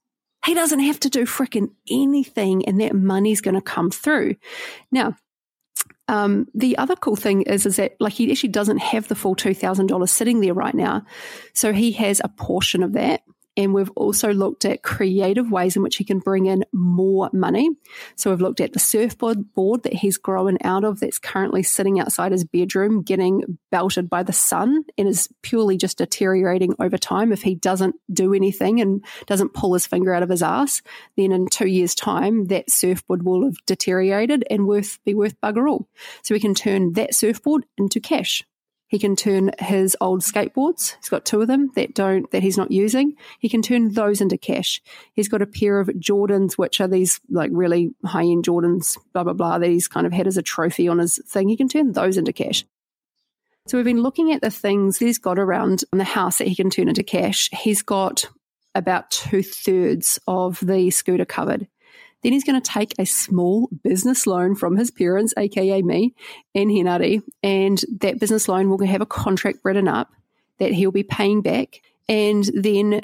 He 0.45 0.55
doesn't 0.55 0.81
have 0.81 0.99
to 1.01 1.11
do 1.11 1.25
freaking 1.25 1.71
anything 1.91 2.65
and 2.67 2.81
that 2.81 2.95
money's 2.95 3.41
going 3.41 3.55
to 3.55 3.61
come 3.61 3.91
through. 3.91 4.37
Now, 4.91 5.17
um, 6.09 6.49
the 6.53 6.77
other 6.79 6.97
cool 6.97 7.17
thing 7.17 7.43
is, 7.43 7.65
is 7.65 7.77
that 7.77 7.95
like 8.01 8.15
he 8.15 8.31
actually 8.31 8.49
doesn't 8.49 8.79
have 8.79 9.09
the 9.09 9.15
full 9.15 9.35
two 9.35 9.55
thousand 9.55 9.87
dollars 9.87 10.11
sitting 10.11 10.41
there 10.41 10.53
right 10.53 10.75
now, 10.75 11.05
so 11.55 11.73
he 11.73 11.93
has 11.93 12.21
a 12.25 12.29
portion 12.29 12.83
of 12.83 12.93
that. 12.95 13.23
And 13.57 13.75
we've 13.75 13.91
also 13.97 14.33
looked 14.33 14.65
at 14.65 14.83
creative 14.83 15.51
ways 15.51 15.77
in 15.77 15.83
which 15.83 15.97
he 15.97 16.05
can 16.05 16.21
bring 16.21 16.47
in 16.47 16.65
more 16.73 17.29
money. 17.35 17.69
So 18.17 18.31
we've 18.31 18.41
looked 18.41 18.61
at 18.61 18.73
the 18.73 18.79
surfboard 18.79 19.53
board 19.55 19.83
that 19.83 19.93
he's 19.93 20.17
growing 20.17 20.57
out 20.65 20.85
of 20.85 21.01
that's 21.01 21.19
currently 21.19 21.63
sitting 21.63 22.01
outside 22.01 22.33
his 22.33 22.45
bedroom, 22.45 23.03
getting 23.03 23.59
belted 23.71 24.09
by 24.09 24.23
the 24.23 24.33
sun 24.33 24.85
and 24.97 25.07
is 25.07 25.29
purely 25.43 25.77
just 25.77 25.99
deteriorating 25.99 26.75
over 26.81 26.97
time. 26.97 27.31
If 27.31 27.43
he 27.43 27.55
doesn't 27.55 27.95
do 28.11 28.33
anything 28.33 28.81
and 28.81 29.05
doesn't 29.27 29.55
pull 29.55 29.75
his 29.75 29.87
finger 29.87 30.15
out 30.15 30.23
of 30.23 30.31
his 30.31 30.43
ass, 30.43 30.81
then 31.17 31.33
in 31.33 31.47
two 31.47 31.69
years' 31.69 31.95
time, 31.95 32.47
that 32.47 32.71
surfboard 32.71 33.23
will 33.23 33.45
have 33.45 33.57
deteriorated 33.67 34.45
and 34.51 34.67
worth 34.67 34.99
be 35.05 35.15
worth 35.15 35.39
bugger 35.43 35.71
all. 35.71 35.89
So 36.23 36.35
we 36.35 36.41
can 36.41 36.55
turn 36.55 36.93
that 36.95 37.15
surfboard 37.15 37.67
into 37.77 38.01
cash. 38.01 38.45
He 38.93 38.99
can 38.99 39.17
turn 39.17 39.53
his 39.59 39.97
old 40.03 40.21
skateboards. 40.21 40.97
He's 40.99 41.09
got 41.09 41.25
two 41.25 41.41
of 41.41 41.49
them 41.49 41.71
that 41.77 41.95
don't 41.95 42.31
that 42.31 42.43
he's 42.43 42.59
not 42.59 42.71
using. 42.71 43.17
He 43.39 43.49
can 43.49 43.63
turn 43.63 43.95
those 43.95 44.21
into 44.21 44.37
cash. 44.37 44.83
He's 45.15 45.31
got 45.31 45.41
a 45.41 45.47
pair 45.47 45.81
of 45.81 45.89
Jordans, 45.89 46.59
which 46.59 46.79
are 46.79 46.87
these 46.87 47.19
like 47.31 47.51
really 47.55 47.95
high 48.05 48.25
end 48.25 48.45
Jordans, 48.45 48.99
blah 49.15 49.25
blah 49.25 49.33
blah, 49.33 49.59
that 49.59 49.71
he's 49.71 49.89
kind 49.89 50.07
of 50.07 50.13
had 50.13 50.27
as 50.27 50.37
a 50.37 50.43
trophy 50.43 50.89
on 50.89 50.99
his 50.99 51.19
thing. 51.27 51.49
He 51.49 51.57
can 51.57 51.69
turn 51.69 51.93
those 51.93 52.19
into 52.19 52.35
cash. 52.35 52.67
So 53.67 53.79
we've 53.79 53.85
been 53.87 54.03
looking 54.03 54.31
at 54.31 54.43
the 54.43 54.51
things 54.51 54.99
he's 54.99 55.19
got 55.19 55.39
around 55.39 55.85
the 55.91 56.05
house 56.05 56.37
that 56.37 56.49
he 56.49 56.55
can 56.55 56.69
turn 56.69 56.91
into 56.91 57.03
cash. 57.03 57.49
He's 57.51 57.81
got 57.81 58.27
about 58.75 59.11
two 59.11 59.43
thirds 59.43 60.19
of 60.29 60.61
the 60.61 60.91
scooter 60.91 61.25
covered. 61.25 61.67
Then 62.23 62.33
he's 62.33 62.45
going 62.45 62.61
to 62.61 62.71
take 62.71 62.95
a 62.99 63.05
small 63.05 63.69
business 63.83 64.27
loan 64.27 64.55
from 64.55 64.77
his 64.77 64.91
parents, 64.91 65.35
aka 65.37 65.83
me 65.83 66.15
and 66.55 66.71
Hinari, 66.71 67.23
and 67.43 67.83
that 68.01 68.21
business 68.21 68.49
loan 68.49 68.69
will 68.69 68.85
have 68.87 69.01
a 69.01 69.07
contract 69.07 69.59
written 69.65 69.89
up 69.89 70.13
that 70.59 70.73
he'll 70.73 70.93
be 70.93 71.03
paying 71.03 71.43
back, 71.43 71.83
and 72.09 72.49
then 72.55 73.03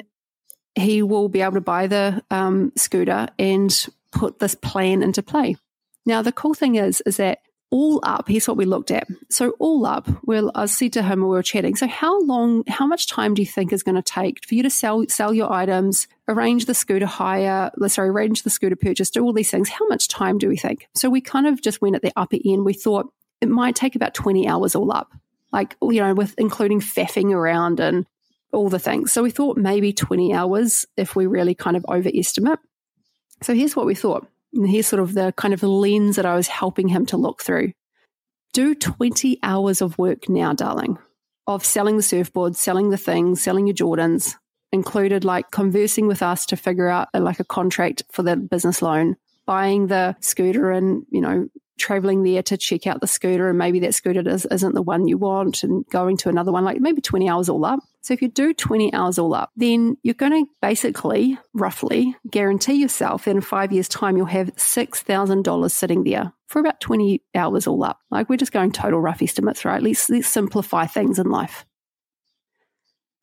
he 0.75 1.01
will 1.01 1.27
be 1.27 1.41
able 1.41 1.53
to 1.53 1.61
buy 1.61 1.87
the 1.87 2.23
um, 2.31 2.71
scooter 2.75 3.27
and 3.37 3.87
put 4.11 4.39
this 4.39 4.55
plan 4.55 5.03
into 5.03 5.21
play. 5.21 5.57
Now, 6.05 6.21
the 6.21 6.31
cool 6.31 6.53
thing 6.53 6.75
is, 6.75 7.01
is 7.01 7.17
that 7.17 7.39
all 7.71 7.99
up, 8.03 8.27
here's 8.27 8.47
what 8.47 8.57
we 8.57 8.65
looked 8.65 8.91
at. 8.91 9.07
So 9.29 9.51
all 9.59 9.85
up, 9.85 10.07
well, 10.23 10.51
I 10.55 10.65
said 10.65 10.93
to 10.93 11.03
him 11.03 11.21
we 11.21 11.27
were 11.27 11.43
chatting, 11.43 11.75
so 11.75 11.87
how 11.87 12.19
long, 12.21 12.63
how 12.67 12.87
much 12.87 13.07
time 13.07 13.33
do 13.33 13.41
you 13.41 13.47
think 13.47 13.71
is 13.71 13.83
going 13.83 13.95
to 13.95 14.01
take 14.01 14.43
for 14.45 14.55
you 14.55 14.63
to 14.63 14.69
sell 14.69 15.03
sell 15.07 15.33
your 15.33 15.51
items, 15.51 16.07
arrange 16.27 16.65
the 16.65 16.73
scooter 16.73 17.05
hire, 17.05 17.71
sorry, 17.87 18.09
arrange 18.09 18.43
the 18.43 18.49
scooter 18.49 18.75
purchase, 18.75 19.11
do 19.11 19.23
all 19.23 19.33
these 19.33 19.51
things? 19.51 19.69
How 19.69 19.87
much 19.87 20.07
time 20.07 20.37
do 20.37 20.47
we 20.47 20.57
think? 20.57 20.87
So 20.95 21.09
we 21.09 21.21
kind 21.21 21.45
of 21.47 21.61
just 21.61 21.81
went 21.81 21.95
at 21.95 22.01
the 22.01 22.13
upper 22.15 22.37
end. 22.43 22.65
We 22.65 22.73
thought 22.73 23.11
it 23.41 23.49
might 23.49 23.75
take 23.75 23.95
about 23.95 24.13
20 24.13 24.47
hours 24.47 24.75
all 24.75 24.91
up, 24.91 25.11
like, 25.51 25.75
you 25.81 26.01
know, 26.01 26.13
with 26.13 26.33
including 26.37 26.81
faffing 26.81 27.31
around 27.31 27.79
and 27.79 28.05
all 28.51 28.69
the 28.69 28.79
things. 28.79 29.13
So 29.13 29.21
we 29.21 29.31
thought 29.31 29.57
maybe 29.57 29.93
20 29.93 30.33
hours 30.33 30.85
if 30.97 31.15
we 31.15 31.27
really 31.27 31.53
kind 31.53 31.77
of 31.77 31.85
overestimate. 31.87 32.59
So 33.43 33.53
here's 33.53 33.75
what 33.75 33.85
we 33.85 33.95
thought. 33.95 34.27
And 34.53 34.69
here's 34.69 34.87
sort 34.87 35.01
of 35.01 35.13
the 35.13 35.33
kind 35.33 35.53
of 35.53 35.63
lens 35.63 36.15
that 36.15 36.25
I 36.25 36.35
was 36.35 36.47
helping 36.47 36.87
him 36.87 37.05
to 37.07 37.17
look 37.17 37.41
through. 37.41 37.73
Do 38.53 38.73
20 38.73 39.39
hours 39.43 39.81
of 39.81 39.97
work 39.97 40.27
now, 40.27 40.53
darling, 40.53 40.97
of 41.45 41.63
selling 41.63 41.97
the 41.97 42.03
surfboard, 42.03 42.55
selling 42.55 42.89
the 42.89 42.97
things, 42.97 43.41
selling 43.41 43.67
your 43.67 43.75
Jordans, 43.75 44.35
included 44.71 45.23
like 45.23 45.51
conversing 45.51 46.07
with 46.07 46.21
us 46.21 46.45
to 46.47 46.57
figure 46.57 46.89
out 46.89 47.09
uh, 47.13 47.19
like 47.19 47.39
a 47.39 47.45
contract 47.45 48.03
for 48.11 48.23
the 48.23 48.35
business 48.35 48.81
loan, 48.81 49.15
buying 49.49 49.87
the 49.87 50.15
scooter 50.19 50.69
and, 50.69 51.07
you 51.09 51.19
know, 51.19 51.47
traveling 51.79 52.21
there 52.21 52.43
to 52.43 52.55
check 52.55 52.85
out 52.85 53.01
the 53.01 53.07
scooter 53.07 53.49
and 53.49 53.57
maybe 53.57 53.79
that 53.79 53.95
scooter 53.95 54.21
is, 54.29 54.45
isn't 54.45 54.75
the 54.75 54.81
one 54.83 55.07
you 55.07 55.17
want 55.17 55.63
and 55.63 55.83
going 55.89 56.17
to 56.17 56.29
another 56.29 56.51
one, 56.51 56.63
like 56.63 56.79
maybe 56.79 57.01
20 57.01 57.27
hours 57.27 57.49
all 57.49 57.65
up. 57.65 57.79
So 58.01 58.13
if 58.13 58.21
you 58.21 58.27
do 58.27 58.53
20 58.53 58.93
hours 58.93 59.17
all 59.17 59.33
up, 59.33 59.49
then 59.55 59.97
you're 60.03 60.13
going 60.13 60.45
to 60.45 60.51
basically, 60.61 61.39
roughly, 61.55 62.15
guarantee 62.29 62.75
yourself 62.75 63.25
that 63.25 63.31
in 63.31 63.41
five 63.41 63.71
years' 63.71 63.87
time, 63.87 64.17
you'll 64.17 64.27
have 64.27 64.55
$6,000 64.55 65.71
sitting 65.71 66.03
there 66.03 66.31
for 66.45 66.59
about 66.59 66.79
20 66.79 67.23
hours 67.33 67.65
all 67.65 67.83
up. 67.83 67.97
Like 68.11 68.29
we're 68.29 68.37
just 68.37 68.51
going 68.51 68.71
total 68.71 69.01
rough 69.01 69.23
estimates, 69.23 69.65
right? 69.65 69.81
Let's, 69.81 70.11
let's 70.11 70.27
simplify 70.27 70.85
things 70.85 71.17
in 71.17 71.31
life. 71.31 71.65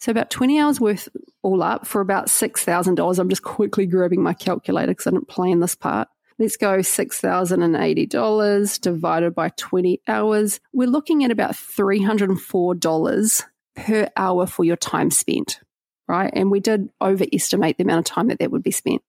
So 0.00 0.11
about 0.11 0.30
20 0.30 0.59
hours 0.59 0.80
worth 0.80 1.09
all 1.45 1.62
up 1.62 1.87
for 1.87 2.00
about 2.00 2.26
$6,000. 2.26 3.18
I'm 3.18 3.28
just 3.28 3.45
quickly 3.45 3.87
grabbing 3.87 4.25
my 4.25 4.35
calculator 4.35 4.88
because 4.88 5.06
I 5.06 5.11
didn't 5.11 5.28
plan 5.28 5.61
this 5.61 5.76
part. 5.76 6.09
Let's 6.38 6.58
go 6.58 6.78
$6,080 6.78 8.80
divided 8.80 9.34
by 9.34 9.48
20 9.50 10.00
hours. 10.06 10.60
We're 10.72 10.86
looking 10.86 11.24
at 11.24 11.30
about 11.30 11.52
$304 11.52 13.44
per 13.74 14.08
hour 14.16 14.46
for 14.46 14.64
your 14.64 14.76
time 14.76 15.10
spent, 15.10 15.60
right? 16.06 16.30
And 16.34 16.50
we 16.50 16.60
did 16.60 16.90
overestimate 17.00 17.78
the 17.78 17.84
amount 17.84 18.00
of 18.00 18.14
time 18.14 18.28
that 18.28 18.38
that 18.40 18.50
would 18.50 18.62
be 18.62 18.70
spent. 18.70 19.00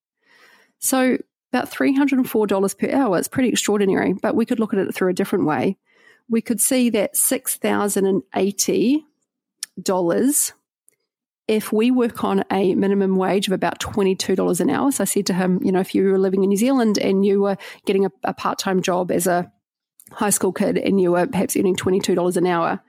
So 0.80 1.18
about 1.52 1.70
$304 1.70 2.78
per 2.78 2.96
hour 2.96 3.18
is 3.18 3.28
pretty 3.28 3.50
extraordinary, 3.50 4.14
but 4.14 4.36
we 4.36 4.46
could 4.46 4.60
look 4.60 4.74
at 4.74 4.80
it 4.80 4.96
through 4.96 5.10
a 5.10 5.14
different 5.14 5.46
way. 5.46 5.76
We 6.30 6.42
could 6.42 6.62
see 6.62 6.90
that 6.92 7.16
$6,080 7.16 9.04
if 11.48 11.72
we 11.72 11.92
work 11.92 12.24
on 12.24 12.44
a 12.52 12.76
minimum 12.76 13.16
wage 13.16 13.48
of 13.48 13.54
about 13.54 13.80
$22 13.80 14.60
an 14.60 14.70
hour, 14.70 14.92
so 14.92 15.04
I 15.04 15.06
said 15.06 15.26
to 15.28 15.34
him, 15.34 15.62
you 15.64 15.72
know, 15.72 15.80
if 15.80 15.96
you 15.96 16.04
were 16.04 16.20
living 16.20 16.44
in 16.44 16.50
New 16.50 16.58
Zealand 16.58 16.98
and 16.98 17.26
you 17.26 17.42
were 17.42 17.58
getting 17.86 18.06
a, 18.06 18.12
a 18.24 18.34
part 18.34 18.60
time 18.60 18.82
job 18.82 19.12
as 19.12 19.28
a 19.28 19.52
high 20.12 20.30
school 20.30 20.52
kid 20.52 20.78
and 20.78 21.00
you 21.00 21.12
were 21.12 21.28
perhaps 21.28 21.56
earning 21.56 21.76
$22 21.76 22.38
an 22.38 22.48
hour, 22.48 22.82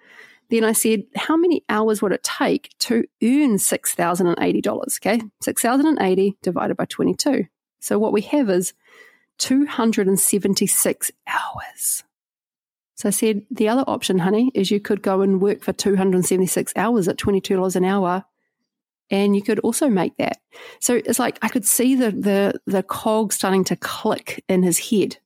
then 0.51 0.65
I 0.65 0.73
said, 0.73 1.05
how 1.15 1.37
many 1.37 1.63
hours 1.69 2.03
would 2.03 2.13
it 2.13 2.25
take 2.25 2.71
to 2.81 3.05
earn 3.23 3.57
$6,080? 3.57 4.99
Okay, 4.99 5.23
6,080 5.41 6.39
divided 6.43 6.77
by 6.77 6.87
22. 6.87 7.47
So 7.81 7.99
what 7.99 8.13
we 8.13 8.23
have 8.23 8.51
is 8.51 8.73
276 9.39 11.13
hours. 11.29 12.03
So 12.97 13.09
I 13.09 13.11
said, 13.11 13.43
the 13.51 13.69
other 13.69 13.85
option, 13.87 14.19
honey, 14.19 14.51
is 14.55 14.73
you 14.73 14.81
could 14.81 15.03
go 15.03 15.21
and 15.21 15.41
work 15.41 15.63
for 15.63 15.73
276 15.73 16.73
hours 16.75 17.07
at 17.07 17.17
$22 17.17 17.77
an 17.77 17.85
hour 17.85 18.25
and 19.11 19.35
you 19.35 19.43
could 19.43 19.59
also 19.61 19.89
make 19.89 20.17
that. 20.17 20.39
So 20.81 20.95
it's 20.95 21.19
like 21.19 21.39
I 21.43 21.49
could 21.49 21.65
see 21.65 21.95
the 21.95 22.11
the 22.11 22.61
the 22.67 22.83
cog 22.83 23.33
starting 23.33 23.65
to 23.65 23.77
click 23.77 24.45
in 24.49 24.63
his 24.63 24.91
head. 24.91 25.19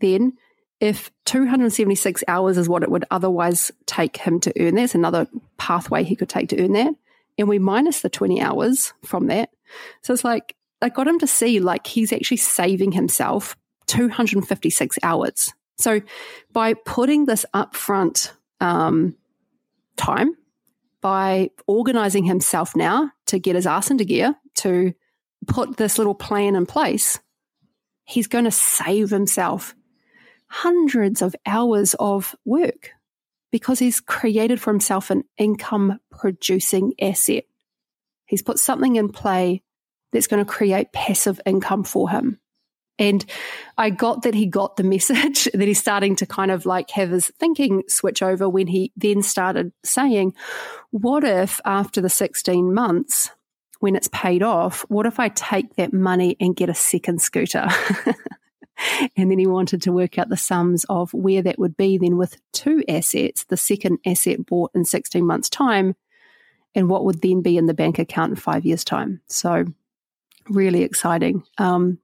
Then 0.00 0.34
if 0.80 1.10
276 1.26 2.24
hours 2.26 2.56
is 2.56 2.68
what 2.68 2.82
it 2.82 2.90
would 2.90 3.04
otherwise 3.10 3.70
take 3.86 4.16
him 4.16 4.40
to 4.40 4.52
earn, 4.58 4.76
that's 4.76 4.94
another 4.94 5.28
pathway 5.58 6.02
he 6.02 6.16
could 6.16 6.30
take 6.30 6.48
to 6.50 6.62
earn 6.62 6.72
that. 6.72 6.94
And 7.38 7.48
we 7.48 7.58
minus 7.58 8.00
the 8.00 8.08
20 8.08 8.40
hours 8.40 8.94
from 9.04 9.26
that. 9.26 9.50
So 10.02 10.14
it's 10.14 10.24
like 10.24 10.56
I 10.80 10.88
got 10.88 11.06
him 11.06 11.18
to 11.18 11.26
see 11.26 11.60
like 11.60 11.86
he's 11.86 12.12
actually 12.12 12.38
saving 12.38 12.92
himself 12.92 13.56
256 13.86 14.98
hours. 15.02 15.52
So 15.78 16.00
by 16.52 16.74
putting 16.74 17.26
this 17.26 17.44
upfront 17.54 18.32
um, 18.60 19.16
time, 19.96 20.34
by 21.00 21.50
organizing 21.66 22.24
himself 22.24 22.76
now 22.76 23.10
to 23.26 23.38
get 23.38 23.56
his 23.56 23.66
ass 23.66 23.90
into 23.90 24.04
gear, 24.04 24.34
to 24.56 24.92
put 25.46 25.76
this 25.76 25.98
little 25.98 26.14
plan 26.14 26.54
in 26.54 26.66
place, 26.66 27.18
he's 28.04 28.26
going 28.26 28.44
to 28.44 28.50
save 28.50 29.10
himself 29.10 29.74
hundreds 30.48 31.22
of 31.22 31.34
hours 31.46 31.94
of 31.94 32.34
work 32.44 32.90
because 33.52 33.78
he's 33.78 34.00
created 34.00 34.60
for 34.60 34.70
himself 34.70 35.10
an 35.10 35.24
income 35.38 35.98
producing 36.10 36.92
asset. 37.00 37.44
He's 38.26 38.42
put 38.42 38.58
something 38.58 38.96
in 38.96 39.10
play 39.10 39.62
that's 40.12 40.26
going 40.26 40.44
to 40.44 40.50
create 40.50 40.92
passive 40.92 41.40
income 41.46 41.84
for 41.84 42.10
him. 42.10 42.40
And 43.00 43.24
I 43.78 43.90
got 43.90 44.22
that 44.22 44.34
he 44.34 44.46
got 44.46 44.76
the 44.76 44.82
message 44.84 45.48
that 45.52 45.66
he's 45.66 45.80
starting 45.80 46.14
to 46.16 46.26
kind 46.26 46.52
of 46.52 46.66
like 46.66 46.90
have 46.90 47.10
his 47.10 47.32
thinking 47.40 47.82
switch 47.88 48.22
over 48.22 48.48
when 48.48 48.68
he 48.68 48.92
then 48.96 49.22
started 49.22 49.72
saying, 49.82 50.34
What 50.90 51.24
if 51.24 51.60
after 51.64 52.00
the 52.00 52.10
16 52.10 52.72
months, 52.72 53.30
when 53.80 53.96
it's 53.96 54.08
paid 54.12 54.42
off, 54.42 54.82
what 54.88 55.06
if 55.06 55.18
I 55.18 55.30
take 55.30 55.74
that 55.76 55.92
money 55.92 56.36
and 56.38 56.54
get 56.54 56.68
a 56.68 56.74
second 56.74 57.22
scooter? 57.22 57.66
and 59.16 59.30
then 59.30 59.38
he 59.38 59.46
wanted 59.46 59.80
to 59.82 59.92
work 59.92 60.18
out 60.18 60.28
the 60.28 60.36
sums 60.36 60.84
of 60.90 61.12
where 61.14 61.40
that 61.42 61.58
would 61.58 61.78
be 61.78 61.96
then 61.96 62.18
with 62.18 62.36
two 62.52 62.84
assets, 62.88 63.44
the 63.44 63.56
second 63.56 63.98
asset 64.04 64.44
bought 64.44 64.70
in 64.74 64.84
16 64.84 65.24
months' 65.24 65.48
time, 65.48 65.96
and 66.74 66.90
what 66.90 67.06
would 67.06 67.22
then 67.22 67.40
be 67.40 67.56
in 67.56 67.64
the 67.64 67.74
bank 67.74 67.98
account 67.98 68.30
in 68.30 68.36
five 68.36 68.66
years' 68.66 68.84
time. 68.84 69.22
So 69.28 69.64
really 70.50 70.82
exciting. 70.82 71.42
Um, 71.56 71.98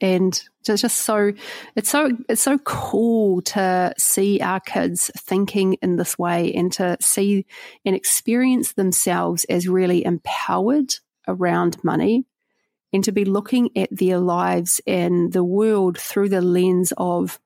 and 0.00 0.42
it's 0.60 0.82
just 0.82 0.98
so 0.98 1.32
it's 1.76 1.88
so 1.88 2.10
it's 2.28 2.42
so 2.42 2.58
cool 2.58 3.40
to 3.42 3.92
see 3.98 4.40
our 4.40 4.60
kids 4.60 5.10
thinking 5.16 5.74
in 5.74 5.96
this 5.96 6.18
way 6.18 6.52
and 6.52 6.72
to 6.72 6.96
see 7.00 7.46
and 7.84 7.96
experience 7.96 8.72
themselves 8.72 9.44
as 9.44 9.68
really 9.68 10.04
empowered 10.04 10.94
around 11.26 11.82
money 11.82 12.24
and 12.92 13.04
to 13.04 13.12
be 13.12 13.24
looking 13.24 13.70
at 13.76 13.88
their 13.90 14.18
lives 14.18 14.80
and 14.86 15.32
the 15.32 15.44
world 15.44 15.98
through 15.98 16.28
the 16.28 16.40
lens 16.40 16.92
of 16.96 17.40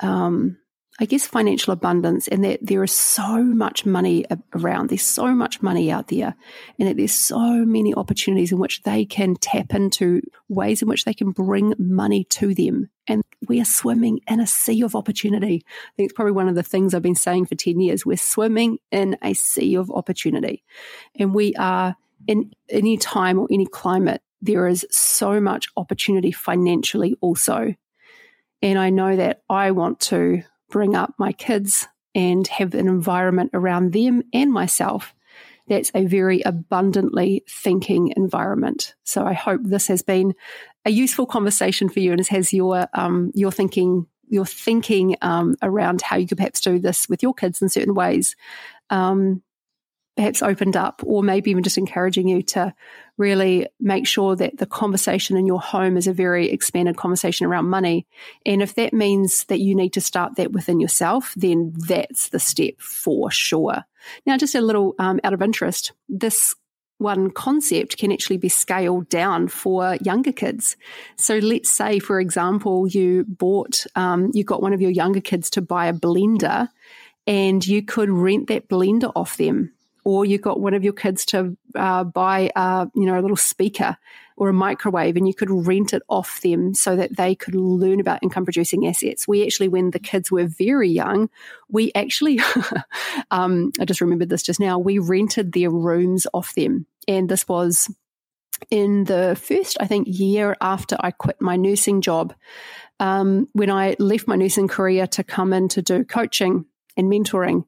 um, 0.00 0.58
I 1.00 1.06
guess, 1.06 1.26
financial 1.26 1.72
abundance 1.72 2.28
and 2.28 2.44
that 2.44 2.60
there 2.62 2.84
is 2.84 2.92
so 2.92 3.42
much 3.42 3.84
money 3.84 4.24
around. 4.54 4.90
There's 4.90 5.02
so 5.02 5.34
much 5.34 5.60
money 5.60 5.90
out 5.90 6.06
there, 6.06 6.36
and 6.78 6.88
that 6.88 6.96
there's 6.96 7.14
so 7.14 7.64
many 7.64 7.92
opportunities 7.92 8.52
in 8.52 8.58
which 8.58 8.82
they 8.84 9.04
can 9.04 9.34
tap 9.34 9.74
into 9.74 10.20
ways 10.48 10.82
in 10.82 10.88
which 10.88 11.04
they 11.04 11.14
can 11.14 11.32
bring 11.32 11.74
money 11.78 12.24
to 12.30 12.54
them. 12.54 12.90
And 13.08 13.24
we 13.48 13.60
are 13.60 13.64
swimming 13.64 14.20
in 14.28 14.38
a 14.38 14.46
sea 14.46 14.82
of 14.82 14.94
opportunity. 14.94 15.64
I 15.66 15.90
think 15.96 16.10
it's 16.10 16.12
probably 16.12 16.32
one 16.32 16.48
of 16.48 16.54
the 16.54 16.62
things 16.62 16.94
I've 16.94 17.02
been 17.02 17.16
saying 17.16 17.46
for 17.46 17.56
10 17.56 17.80
years. 17.80 18.06
We're 18.06 18.16
swimming 18.16 18.78
in 18.92 19.16
a 19.20 19.34
sea 19.34 19.74
of 19.74 19.90
opportunity. 19.90 20.62
And 21.18 21.34
we 21.34 21.54
are 21.56 21.96
in 22.28 22.52
any 22.70 22.96
time 22.98 23.38
or 23.38 23.48
any 23.50 23.66
climate, 23.66 24.22
there 24.40 24.66
is 24.68 24.86
so 24.90 25.40
much 25.40 25.66
opportunity 25.76 26.30
financially 26.30 27.16
also. 27.20 27.74
And 28.62 28.78
I 28.78 28.90
know 28.90 29.16
that 29.16 29.42
I 29.50 29.72
want 29.72 30.00
to 30.00 30.42
bring 30.74 30.96
up 30.96 31.14
my 31.18 31.30
kids 31.30 31.86
and 32.16 32.48
have 32.48 32.74
an 32.74 32.88
environment 32.88 33.48
around 33.54 33.92
them 33.92 34.24
and 34.32 34.52
myself 34.52 35.14
that's 35.68 35.92
a 35.94 36.04
very 36.04 36.42
abundantly 36.42 37.44
thinking 37.48 38.12
environment. 38.16 38.96
So 39.04 39.24
I 39.24 39.34
hope 39.34 39.60
this 39.62 39.86
has 39.86 40.02
been 40.02 40.34
a 40.84 40.90
useful 40.90 41.26
conversation 41.26 41.88
for 41.88 42.00
you 42.00 42.10
and 42.10 42.26
has 42.26 42.52
your 42.52 42.88
um, 42.92 43.30
your 43.36 43.52
thinking 43.52 44.08
your 44.26 44.44
thinking 44.44 45.16
um, 45.22 45.54
around 45.62 46.02
how 46.02 46.16
you 46.16 46.26
could 46.26 46.38
perhaps 46.38 46.60
do 46.60 46.80
this 46.80 47.08
with 47.08 47.22
your 47.22 47.34
kids 47.34 47.62
in 47.62 47.68
certain 47.68 47.94
ways 47.94 48.34
um, 48.90 49.44
perhaps 50.16 50.42
opened 50.42 50.76
up, 50.76 51.02
or 51.04 51.22
maybe 51.22 51.50
even 51.50 51.62
just 51.62 51.78
encouraging 51.78 52.28
you 52.28 52.42
to 52.42 52.72
really 53.16 53.66
make 53.80 54.06
sure 54.06 54.36
that 54.36 54.58
the 54.58 54.66
conversation 54.66 55.36
in 55.36 55.46
your 55.46 55.60
home 55.60 55.96
is 55.96 56.06
a 56.06 56.12
very 56.12 56.50
expanded 56.50 56.96
conversation 56.96 57.46
around 57.46 57.68
money. 57.68 58.06
And 58.46 58.62
if 58.62 58.74
that 58.74 58.92
means 58.92 59.44
that 59.44 59.60
you 59.60 59.74
need 59.74 59.92
to 59.94 60.00
start 60.00 60.36
that 60.36 60.52
within 60.52 60.80
yourself, 60.80 61.34
then 61.36 61.72
that's 61.76 62.28
the 62.28 62.38
step 62.38 62.80
for 62.80 63.30
sure. 63.30 63.84
Now, 64.26 64.36
just 64.36 64.54
a 64.54 64.60
little 64.60 64.94
um, 64.98 65.20
out 65.24 65.32
of 65.32 65.42
interest, 65.42 65.92
this 66.08 66.54
one 66.98 67.30
concept 67.30 67.98
can 67.98 68.12
actually 68.12 68.36
be 68.36 68.48
scaled 68.48 69.08
down 69.08 69.48
for 69.48 69.96
younger 69.96 70.32
kids. 70.32 70.76
So 71.16 71.38
let's 71.38 71.70
say, 71.70 71.98
for 71.98 72.20
example, 72.20 72.86
you 72.86 73.24
bought, 73.26 73.84
um, 73.96 74.30
you 74.32 74.44
got 74.44 74.62
one 74.62 74.72
of 74.72 74.80
your 74.80 74.90
younger 74.90 75.20
kids 75.20 75.50
to 75.50 75.60
buy 75.60 75.86
a 75.86 75.92
blender 75.92 76.68
and 77.26 77.66
you 77.66 77.82
could 77.82 78.10
rent 78.10 78.46
that 78.48 78.68
blender 78.68 79.10
off 79.16 79.36
them 79.36 79.73
or 80.04 80.24
you 80.24 80.38
got 80.38 80.60
one 80.60 80.74
of 80.74 80.84
your 80.84 80.92
kids 80.92 81.24
to 81.26 81.56
uh, 81.74 82.04
buy 82.04 82.50
a 82.54 82.88
you 82.94 83.06
know 83.06 83.18
a 83.18 83.22
little 83.22 83.36
speaker 83.36 83.96
or 84.36 84.48
a 84.48 84.52
microwave 84.52 85.16
and 85.16 85.28
you 85.28 85.34
could 85.34 85.50
rent 85.50 85.92
it 85.92 86.02
off 86.08 86.40
them 86.40 86.74
so 86.74 86.96
that 86.96 87.16
they 87.16 87.34
could 87.34 87.54
learn 87.54 88.00
about 88.00 88.22
income 88.22 88.44
producing 88.44 88.86
assets. 88.86 89.28
We 89.28 89.44
actually 89.44 89.68
when 89.68 89.90
the 89.90 89.98
kids 89.98 90.30
were 90.30 90.46
very 90.46 90.88
young 90.88 91.30
we 91.68 91.92
actually 91.94 92.40
um, 93.30 93.72
i 93.80 93.84
just 93.84 94.00
remembered 94.00 94.28
this 94.28 94.42
just 94.42 94.60
now 94.60 94.78
we 94.78 94.98
rented 94.98 95.52
their 95.52 95.70
rooms 95.70 96.26
off 96.32 96.54
them. 96.54 96.86
And 97.08 97.28
this 97.28 97.48
was 97.48 97.90
in 98.70 99.04
the 99.04 99.38
first 99.40 99.76
i 99.80 99.86
think 99.86 100.06
year 100.08 100.56
after 100.60 100.96
i 101.00 101.10
quit 101.10 101.40
my 101.40 101.56
nursing 101.56 102.00
job 102.00 102.32
um, 103.00 103.48
when 103.52 103.68
i 103.68 103.96
left 103.98 104.28
my 104.28 104.36
nursing 104.36 104.68
career 104.68 105.06
to 105.08 105.24
come 105.24 105.52
in 105.52 105.68
to 105.68 105.82
do 105.82 106.04
coaching 106.04 106.64
and 106.96 107.10
mentoring 107.10 107.64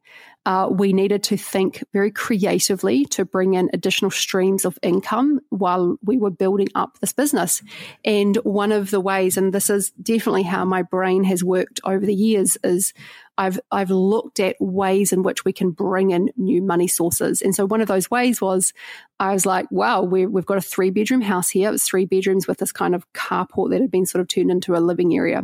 uh, 0.47 0.69
we 0.71 0.93
needed 0.93 1.25
to 1.25 1.37
think 1.37 1.83
very 1.93 2.11
creatively 2.11 3.05
to 3.05 3.25
bring 3.25 3.55
in 3.55 3.69
additional 3.73 4.13
streams 4.13 4.65
of 4.65 4.79
income 4.81 5.41
while 5.51 5.97
we 6.05 6.17
were 6.17 6.31
building 6.31 6.69
up 6.77 6.97
this 7.01 7.13
business. 7.13 7.61
And 8.05 8.37
one 8.37 8.71
of 8.71 8.93
the 8.93 9.01
ways, 9.01 9.37
and 9.37 9.53
this 9.53 9.69
is 9.69 9.91
definitely 9.91 10.45
how 10.45 10.65
my 10.65 10.83
brain 10.83 11.25
has 11.25 11.43
worked 11.43 11.81
over 11.83 12.07
the 12.07 12.15
years, 12.15 12.57
is 12.63 12.95
I've 13.37 13.59
I've 13.73 13.91
looked 13.91 14.39
at 14.39 14.55
ways 14.61 15.13
in 15.13 15.25
which 15.25 15.45
we 15.45 15.53
can 15.53 15.73
bring 15.73 16.13
in 16.13 16.31
new 16.37 16.63
money 16.63 16.87
sources. 16.87 17.43
And 17.43 17.53
so 17.53 17.67
one 17.67 17.81
of 17.81 17.89
those 17.89 18.09
ways 18.09 18.41
was 18.41 18.73
I 19.19 19.33
was 19.33 19.47
like, 19.47 19.67
wow, 19.73 20.03
we 20.03 20.23
have 20.23 20.47
got 20.47 20.59
a 20.59 20.63
three 20.63 20.91
bedroom 20.91 21.23
house 21.23 21.51
here. 21.51 21.71
It 21.71 21.73
was 21.73 21.83
three 21.83 22.05
bedrooms 22.05 22.47
with 22.47 22.59
this 22.59 22.73
kind 22.73 22.95
of 22.95 23.05
carport 23.15 23.71
that 23.71 23.81
had 23.81 23.91
been 23.91 24.07
sort 24.07 24.21
of 24.21 24.29
turned 24.29 24.53
into 24.53 24.77
a 24.77 24.79
living 24.79 25.13
area. 25.13 25.43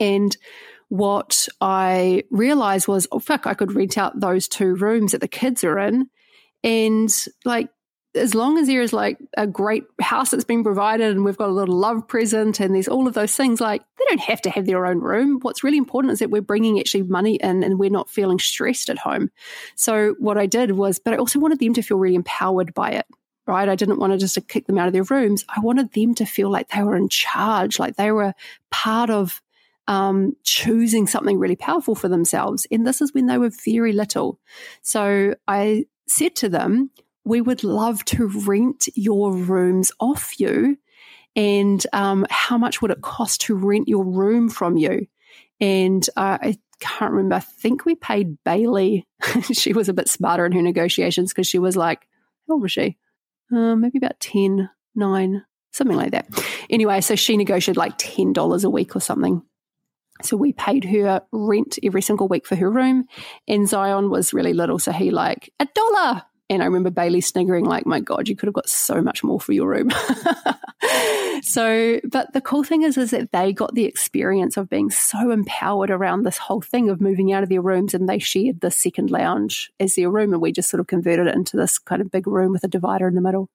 And 0.00 0.36
what 0.88 1.48
I 1.60 2.24
realized 2.30 2.88
was, 2.88 3.06
oh, 3.12 3.18
fuck, 3.18 3.46
I 3.46 3.54
could 3.54 3.72
rent 3.72 3.98
out 3.98 4.18
those 4.18 4.48
two 4.48 4.74
rooms 4.74 5.12
that 5.12 5.20
the 5.20 5.28
kids 5.28 5.64
are 5.64 5.78
in. 5.78 6.08
And 6.64 7.10
like, 7.44 7.68
as 8.14 8.34
long 8.34 8.58
as 8.58 8.66
there 8.66 8.80
is 8.80 8.92
like 8.92 9.18
a 9.36 9.46
great 9.46 9.84
house 10.00 10.30
that's 10.30 10.44
been 10.44 10.64
provided 10.64 11.10
and 11.10 11.24
we've 11.24 11.36
got 11.36 11.50
a 11.50 11.52
little 11.52 11.76
love 11.76 12.08
present 12.08 12.58
and 12.58 12.74
there's 12.74 12.88
all 12.88 13.06
of 13.06 13.14
those 13.14 13.34
things, 13.34 13.60
like 13.60 13.82
they 13.98 14.04
don't 14.08 14.20
have 14.20 14.40
to 14.42 14.50
have 14.50 14.66
their 14.66 14.86
own 14.86 14.98
room. 14.98 15.38
What's 15.42 15.62
really 15.62 15.76
important 15.76 16.12
is 16.12 16.18
that 16.20 16.30
we're 16.30 16.40
bringing 16.40 16.80
actually 16.80 17.02
money 17.02 17.36
in 17.36 17.62
and 17.62 17.78
we're 17.78 17.90
not 17.90 18.08
feeling 18.08 18.38
stressed 18.38 18.88
at 18.88 18.98
home. 18.98 19.30
So 19.76 20.16
what 20.18 20.38
I 20.38 20.46
did 20.46 20.72
was, 20.72 20.98
but 20.98 21.14
I 21.14 21.18
also 21.18 21.38
wanted 21.38 21.60
them 21.60 21.74
to 21.74 21.82
feel 21.82 21.98
really 21.98 22.14
empowered 22.14 22.74
by 22.74 22.92
it 22.92 23.06
right? 23.46 23.70
I 23.70 23.76
didn't 23.76 23.98
want 23.98 24.12
to 24.12 24.18
just 24.18 24.38
kick 24.46 24.66
them 24.66 24.76
out 24.76 24.88
of 24.88 24.92
their 24.92 25.04
rooms. 25.04 25.42
I 25.48 25.60
wanted 25.60 25.92
them 25.94 26.14
to 26.16 26.26
feel 26.26 26.50
like 26.50 26.68
they 26.68 26.82
were 26.82 26.96
in 26.96 27.08
charge, 27.08 27.78
like 27.78 27.96
they 27.96 28.12
were 28.12 28.34
part 28.70 29.08
of 29.08 29.40
um, 29.88 30.36
choosing 30.44 31.06
something 31.06 31.38
really 31.38 31.56
powerful 31.56 31.94
for 31.94 32.08
themselves. 32.08 32.66
And 32.70 32.86
this 32.86 33.00
is 33.00 33.12
when 33.12 33.26
they 33.26 33.38
were 33.38 33.50
very 33.64 33.92
little. 33.92 34.38
So 34.82 35.34
I 35.48 35.86
said 36.06 36.36
to 36.36 36.48
them, 36.48 36.90
We 37.24 37.40
would 37.40 37.64
love 37.64 38.04
to 38.06 38.28
rent 38.46 38.88
your 38.94 39.32
rooms 39.32 39.90
off 39.98 40.38
you. 40.38 40.76
And 41.34 41.84
um, 41.92 42.26
how 42.30 42.58
much 42.58 42.80
would 42.82 42.90
it 42.90 43.00
cost 43.00 43.40
to 43.42 43.54
rent 43.54 43.88
your 43.88 44.04
room 44.04 44.48
from 44.48 44.76
you? 44.76 45.06
And 45.60 46.06
uh, 46.16 46.38
I 46.40 46.58
can't 46.80 47.12
remember. 47.12 47.36
I 47.36 47.40
think 47.40 47.84
we 47.84 47.94
paid 47.94 48.38
Bailey. 48.44 49.06
she 49.52 49.72
was 49.72 49.88
a 49.88 49.94
bit 49.94 50.08
smarter 50.08 50.44
in 50.46 50.52
her 50.52 50.62
negotiations 50.62 51.32
because 51.32 51.46
she 51.46 51.58
was 51.58 51.76
like, 51.76 52.06
how 52.46 52.54
old 52.54 52.62
was 52.62 52.72
she? 52.72 52.96
Uh, 53.52 53.74
maybe 53.74 53.98
about 53.98 54.20
10, 54.20 54.68
9, 54.94 55.44
something 55.72 55.96
like 55.96 56.10
that. 56.10 56.28
Anyway, 56.68 57.00
so 57.00 57.14
she 57.14 57.36
negotiated 57.36 57.76
like 57.76 57.98
$10 57.98 58.64
a 58.64 58.70
week 58.70 58.94
or 58.94 59.00
something. 59.00 59.42
So 60.22 60.36
we 60.36 60.52
paid 60.52 60.84
her 60.84 61.22
rent 61.32 61.78
every 61.82 62.02
single 62.02 62.28
week 62.28 62.46
for 62.46 62.56
her 62.56 62.70
room. 62.70 63.06
And 63.46 63.68
Zion 63.68 64.10
was 64.10 64.32
really 64.32 64.52
little. 64.52 64.78
So 64.78 64.92
he 64.92 65.10
like, 65.10 65.52
a 65.60 65.68
dollar. 65.74 66.22
And 66.50 66.62
I 66.62 66.64
remember 66.64 66.90
Bailey 66.90 67.20
sniggering, 67.20 67.66
like, 67.66 67.84
my 67.84 68.00
God, 68.00 68.26
you 68.26 68.34
could 68.34 68.46
have 68.46 68.54
got 68.54 68.68
so 68.70 69.02
much 69.02 69.22
more 69.22 69.38
for 69.38 69.52
your 69.52 69.68
room. 69.68 69.90
so, 71.42 72.00
but 72.10 72.32
the 72.32 72.40
cool 72.40 72.64
thing 72.64 72.82
is, 72.82 72.96
is 72.96 73.10
that 73.10 73.32
they 73.32 73.52
got 73.52 73.74
the 73.74 73.84
experience 73.84 74.56
of 74.56 74.70
being 74.70 74.88
so 74.90 75.30
empowered 75.30 75.90
around 75.90 76.22
this 76.22 76.38
whole 76.38 76.62
thing 76.62 76.88
of 76.88 77.02
moving 77.02 77.34
out 77.34 77.42
of 77.42 77.50
their 77.50 77.60
rooms 77.60 77.92
and 77.92 78.08
they 78.08 78.18
shared 78.18 78.62
the 78.62 78.70
second 78.70 79.10
lounge 79.10 79.70
as 79.78 79.94
their 79.94 80.10
room. 80.10 80.32
And 80.32 80.40
we 80.40 80.50
just 80.50 80.70
sort 80.70 80.80
of 80.80 80.86
converted 80.86 81.26
it 81.26 81.34
into 81.34 81.58
this 81.58 81.78
kind 81.78 82.00
of 82.00 82.10
big 82.10 82.26
room 82.26 82.52
with 82.52 82.64
a 82.64 82.68
divider 82.68 83.06
in 83.06 83.14
the 83.14 83.20
middle. 83.20 83.50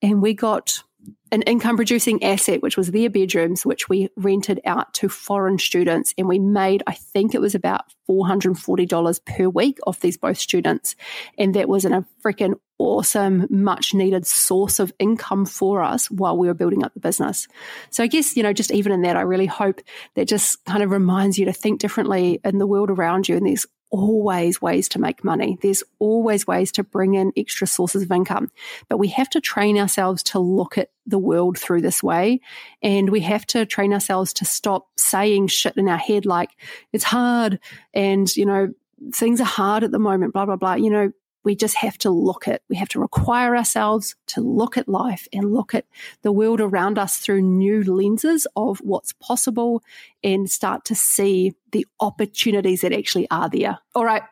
And 0.00 0.22
we 0.22 0.32
got 0.32 0.84
an 1.30 1.42
income 1.42 1.76
producing 1.76 2.22
asset, 2.22 2.62
which 2.62 2.76
was 2.76 2.90
their 2.90 3.10
bedrooms, 3.10 3.66
which 3.66 3.88
we 3.88 4.08
rented 4.16 4.60
out 4.64 4.94
to 4.94 5.08
foreign 5.08 5.58
students. 5.58 6.14
And 6.16 6.28
we 6.28 6.38
made, 6.38 6.82
I 6.86 6.92
think 6.92 7.34
it 7.34 7.40
was 7.40 7.54
about 7.54 7.84
$440 8.08 9.24
per 9.24 9.48
week 9.48 9.78
off 9.86 10.00
these 10.00 10.16
both 10.16 10.38
students. 10.38 10.96
And 11.38 11.54
that 11.54 11.68
was 11.68 11.84
a 11.84 12.04
freaking 12.24 12.54
awesome, 12.78 13.46
much 13.50 13.92
needed 13.92 14.26
source 14.26 14.78
of 14.78 14.92
income 14.98 15.44
for 15.44 15.82
us 15.82 16.10
while 16.10 16.36
we 16.36 16.46
were 16.46 16.54
building 16.54 16.84
up 16.84 16.94
the 16.94 17.00
business. 17.00 17.48
So 17.90 18.02
I 18.02 18.06
guess, 18.06 18.36
you 18.36 18.42
know, 18.42 18.52
just 18.52 18.70
even 18.70 18.92
in 18.92 19.02
that, 19.02 19.16
I 19.16 19.22
really 19.22 19.46
hope 19.46 19.80
that 20.14 20.28
just 20.28 20.64
kind 20.64 20.82
of 20.82 20.90
reminds 20.90 21.38
you 21.38 21.46
to 21.46 21.52
think 21.52 21.80
differently 21.80 22.40
in 22.44 22.58
the 22.58 22.66
world 22.66 22.90
around 22.90 23.28
you. 23.28 23.36
And 23.36 23.46
there's 23.46 23.66
always 23.90 24.60
ways 24.60 24.88
to 24.90 24.98
make 24.98 25.24
money. 25.24 25.58
There's 25.62 25.82
always 25.98 26.46
ways 26.46 26.72
to 26.72 26.82
bring 26.84 27.14
in 27.14 27.32
extra 27.36 27.66
sources 27.66 28.02
of 28.02 28.10
income. 28.10 28.50
But 28.88 28.98
we 28.98 29.08
have 29.08 29.30
to 29.30 29.40
train 29.40 29.78
ourselves 29.78 30.22
to 30.24 30.38
look 30.38 30.78
at 30.78 30.90
the 31.06 31.18
world 31.18 31.58
through 31.58 31.82
this 31.82 32.02
way. 32.02 32.40
And 32.82 33.10
we 33.10 33.20
have 33.20 33.46
to 33.46 33.64
train 33.66 33.92
ourselves 33.92 34.32
to 34.34 34.44
stop 34.44 34.88
saying 34.96 35.48
shit 35.48 35.76
in 35.76 35.88
our 35.88 35.96
head 35.96 36.26
like, 36.26 36.50
it's 36.92 37.04
hard 37.04 37.60
and, 37.94 38.34
you 38.36 38.46
know, 38.46 38.68
things 39.12 39.40
are 39.40 39.44
hard 39.44 39.84
at 39.84 39.90
the 39.90 39.98
moment, 39.98 40.32
blah, 40.32 40.46
blah, 40.46 40.56
blah. 40.56 40.74
You 40.74 40.90
know, 40.90 41.12
we 41.48 41.56
just 41.56 41.76
have 41.76 41.96
to 41.96 42.10
look 42.10 42.46
at, 42.46 42.60
we 42.68 42.76
have 42.76 42.90
to 42.90 43.00
require 43.00 43.56
ourselves 43.56 44.14
to 44.26 44.42
look 44.42 44.76
at 44.76 44.86
life 44.86 45.26
and 45.32 45.54
look 45.54 45.74
at 45.74 45.86
the 46.20 46.30
world 46.30 46.60
around 46.60 46.98
us 46.98 47.16
through 47.16 47.40
new 47.40 47.82
lenses 47.84 48.46
of 48.54 48.80
what's 48.80 49.14
possible 49.14 49.82
and 50.22 50.50
start 50.50 50.84
to 50.84 50.94
see 50.94 51.54
the 51.72 51.86
opportunities 52.00 52.82
that 52.82 52.92
actually 52.92 53.26
are 53.30 53.48
there. 53.48 53.78
All 53.94 54.04
right. 54.04 54.24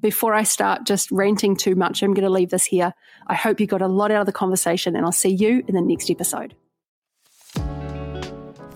Before 0.00 0.32
I 0.32 0.44
start 0.44 0.86
just 0.86 1.10
ranting 1.10 1.54
too 1.54 1.74
much, 1.74 2.02
I'm 2.02 2.14
going 2.14 2.24
to 2.24 2.30
leave 2.30 2.48
this 2.48 2.64
here. 2.64 2.94
I 3.26 3.34
hope 3.34 3.60
you 3.60 3.66
got 3.66 3.82
a 3.82 3.86
lot 3.86 4.10
out 4.10 4.20
of 4.20 4.26
the 4.26 4.32
conversation 4.32 4.96
and 4.96 5.04
I'll 5.04 5.12
see 5.12 5.34
you 5.34 5.62
in 5.68 5.74
the 5.74 5.82
next 5.82 6.10
episode. 6.10 6.54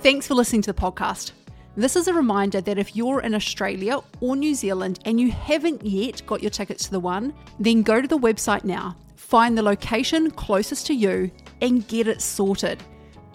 Thanks 0.03 0.27
for 0.27 0.35
listening 0.35 0.61
to 0.61 0.75
the 0.75 0.79
podcast. 0.79 1.33
This 1.79 1.95
is 1.95 2.09
a 2.09 2.15
reminder 2.15 2.62
that 2.62 2.79
if 2.79 2.97
you're 2.97 3.21
in 3.21 3.35
Australia 3.35 4.01
or 4.23 4.35
New 4.35 4.55
Zealand 4.55 4.99
and 5.05 5.21
you 5.21 5.31
haven't 5.31 5.85
yet 5.85 6.23
got 6.25 6.41
your 6.41 6.49
tickets 6.49 6.85
to 6.85 6.91
the 6.91 7.01
one, 7.01 7.35
then 7.61 7.83
go 7.83 8.01
to 8.01 8.09
the 8.09 8.17
website 8.17 8.65
now, 8.65 8.97
find 9.15 9.59
the 9.59 9.62
location 9.62 10.31
closest 10.31 10.87
to 10.87 10.95
you, 10.95 11.31
and 11.61 11.87
get 11.87 12.09
it 12.09 12.23
sorted. 12.23 12.83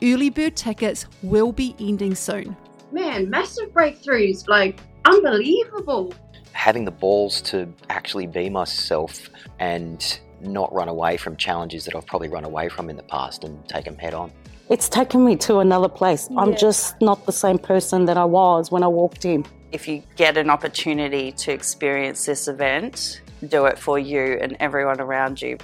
Early 0.01 0.31
bird 0.31 0.55
tickets 0.55 1.05
will 1.21 1.51
be 1.51 1.75
ending 1.79 2.15
soon. 2.15 2.57
Man, 2.91 3.29
massive 3.29 3.69
breakthroughs, 3.73 4.47
like 4.47 4.79
unbelievable. 5.05 6.11
Having 6.53 6.85
the 6.85 6.91
balls 6.91 7.43
to 7.43 7.71
actually 7.91 8.25
be 8.25 8.49
myself 8.49 9.29
and 9.59 10.19
not 10.39 10.73
run 10.73 10.87
away 10.87 11.15
from 11.15 11.37
challenges 11.37 11.85
that 11.85 11.95
I've 11.95 12.07
probably 12.07 12.29
run 12.29 12.45
away 12.45 12.69
from 12.69 12.89
in 12.89 12.95
the 12.95 13.03
past 13.03 13.43
and 13.43 13.63
take 13.69 13.85
them 13.85 13.99
head 13.99 14.15
on 14.15 14.31
it's 14.71 14.87
taken 14.87 15.25
me 15.25 15.35
to 15.35 15.59
another 15.59 15.89
place. 15.89 16.29
Yeah. 16.31 16.39
I'm 16.39 16.55
just 16.55 16.99
not 17.01 17.25
the 17.25 17.33
same 17.33 17.59
person 17.59 18.05
that 18.05 18.17
I 18.17 18.23
was 18.23 18.71
when 18.71 18.83
I 18.83 18.87
walked 18.87 19.25
in. 19.25 19.45
If 19.73 19.85
you 19.85 20.01
get 20.15 20.37
an 20.37 20.49
opportunity 20.49 21.33
to 21.33 21.51
experience 21.51 22.25
this 22.25 22.47
event, 22.47 23.21
do 23.49 23.65
it 23.65 23.77
for 23.77 23.99
you 23.99 24.39
and 24.41 24.55
everyone 24.61 25.01
around 25.01 25.41
you. 25.41 25.57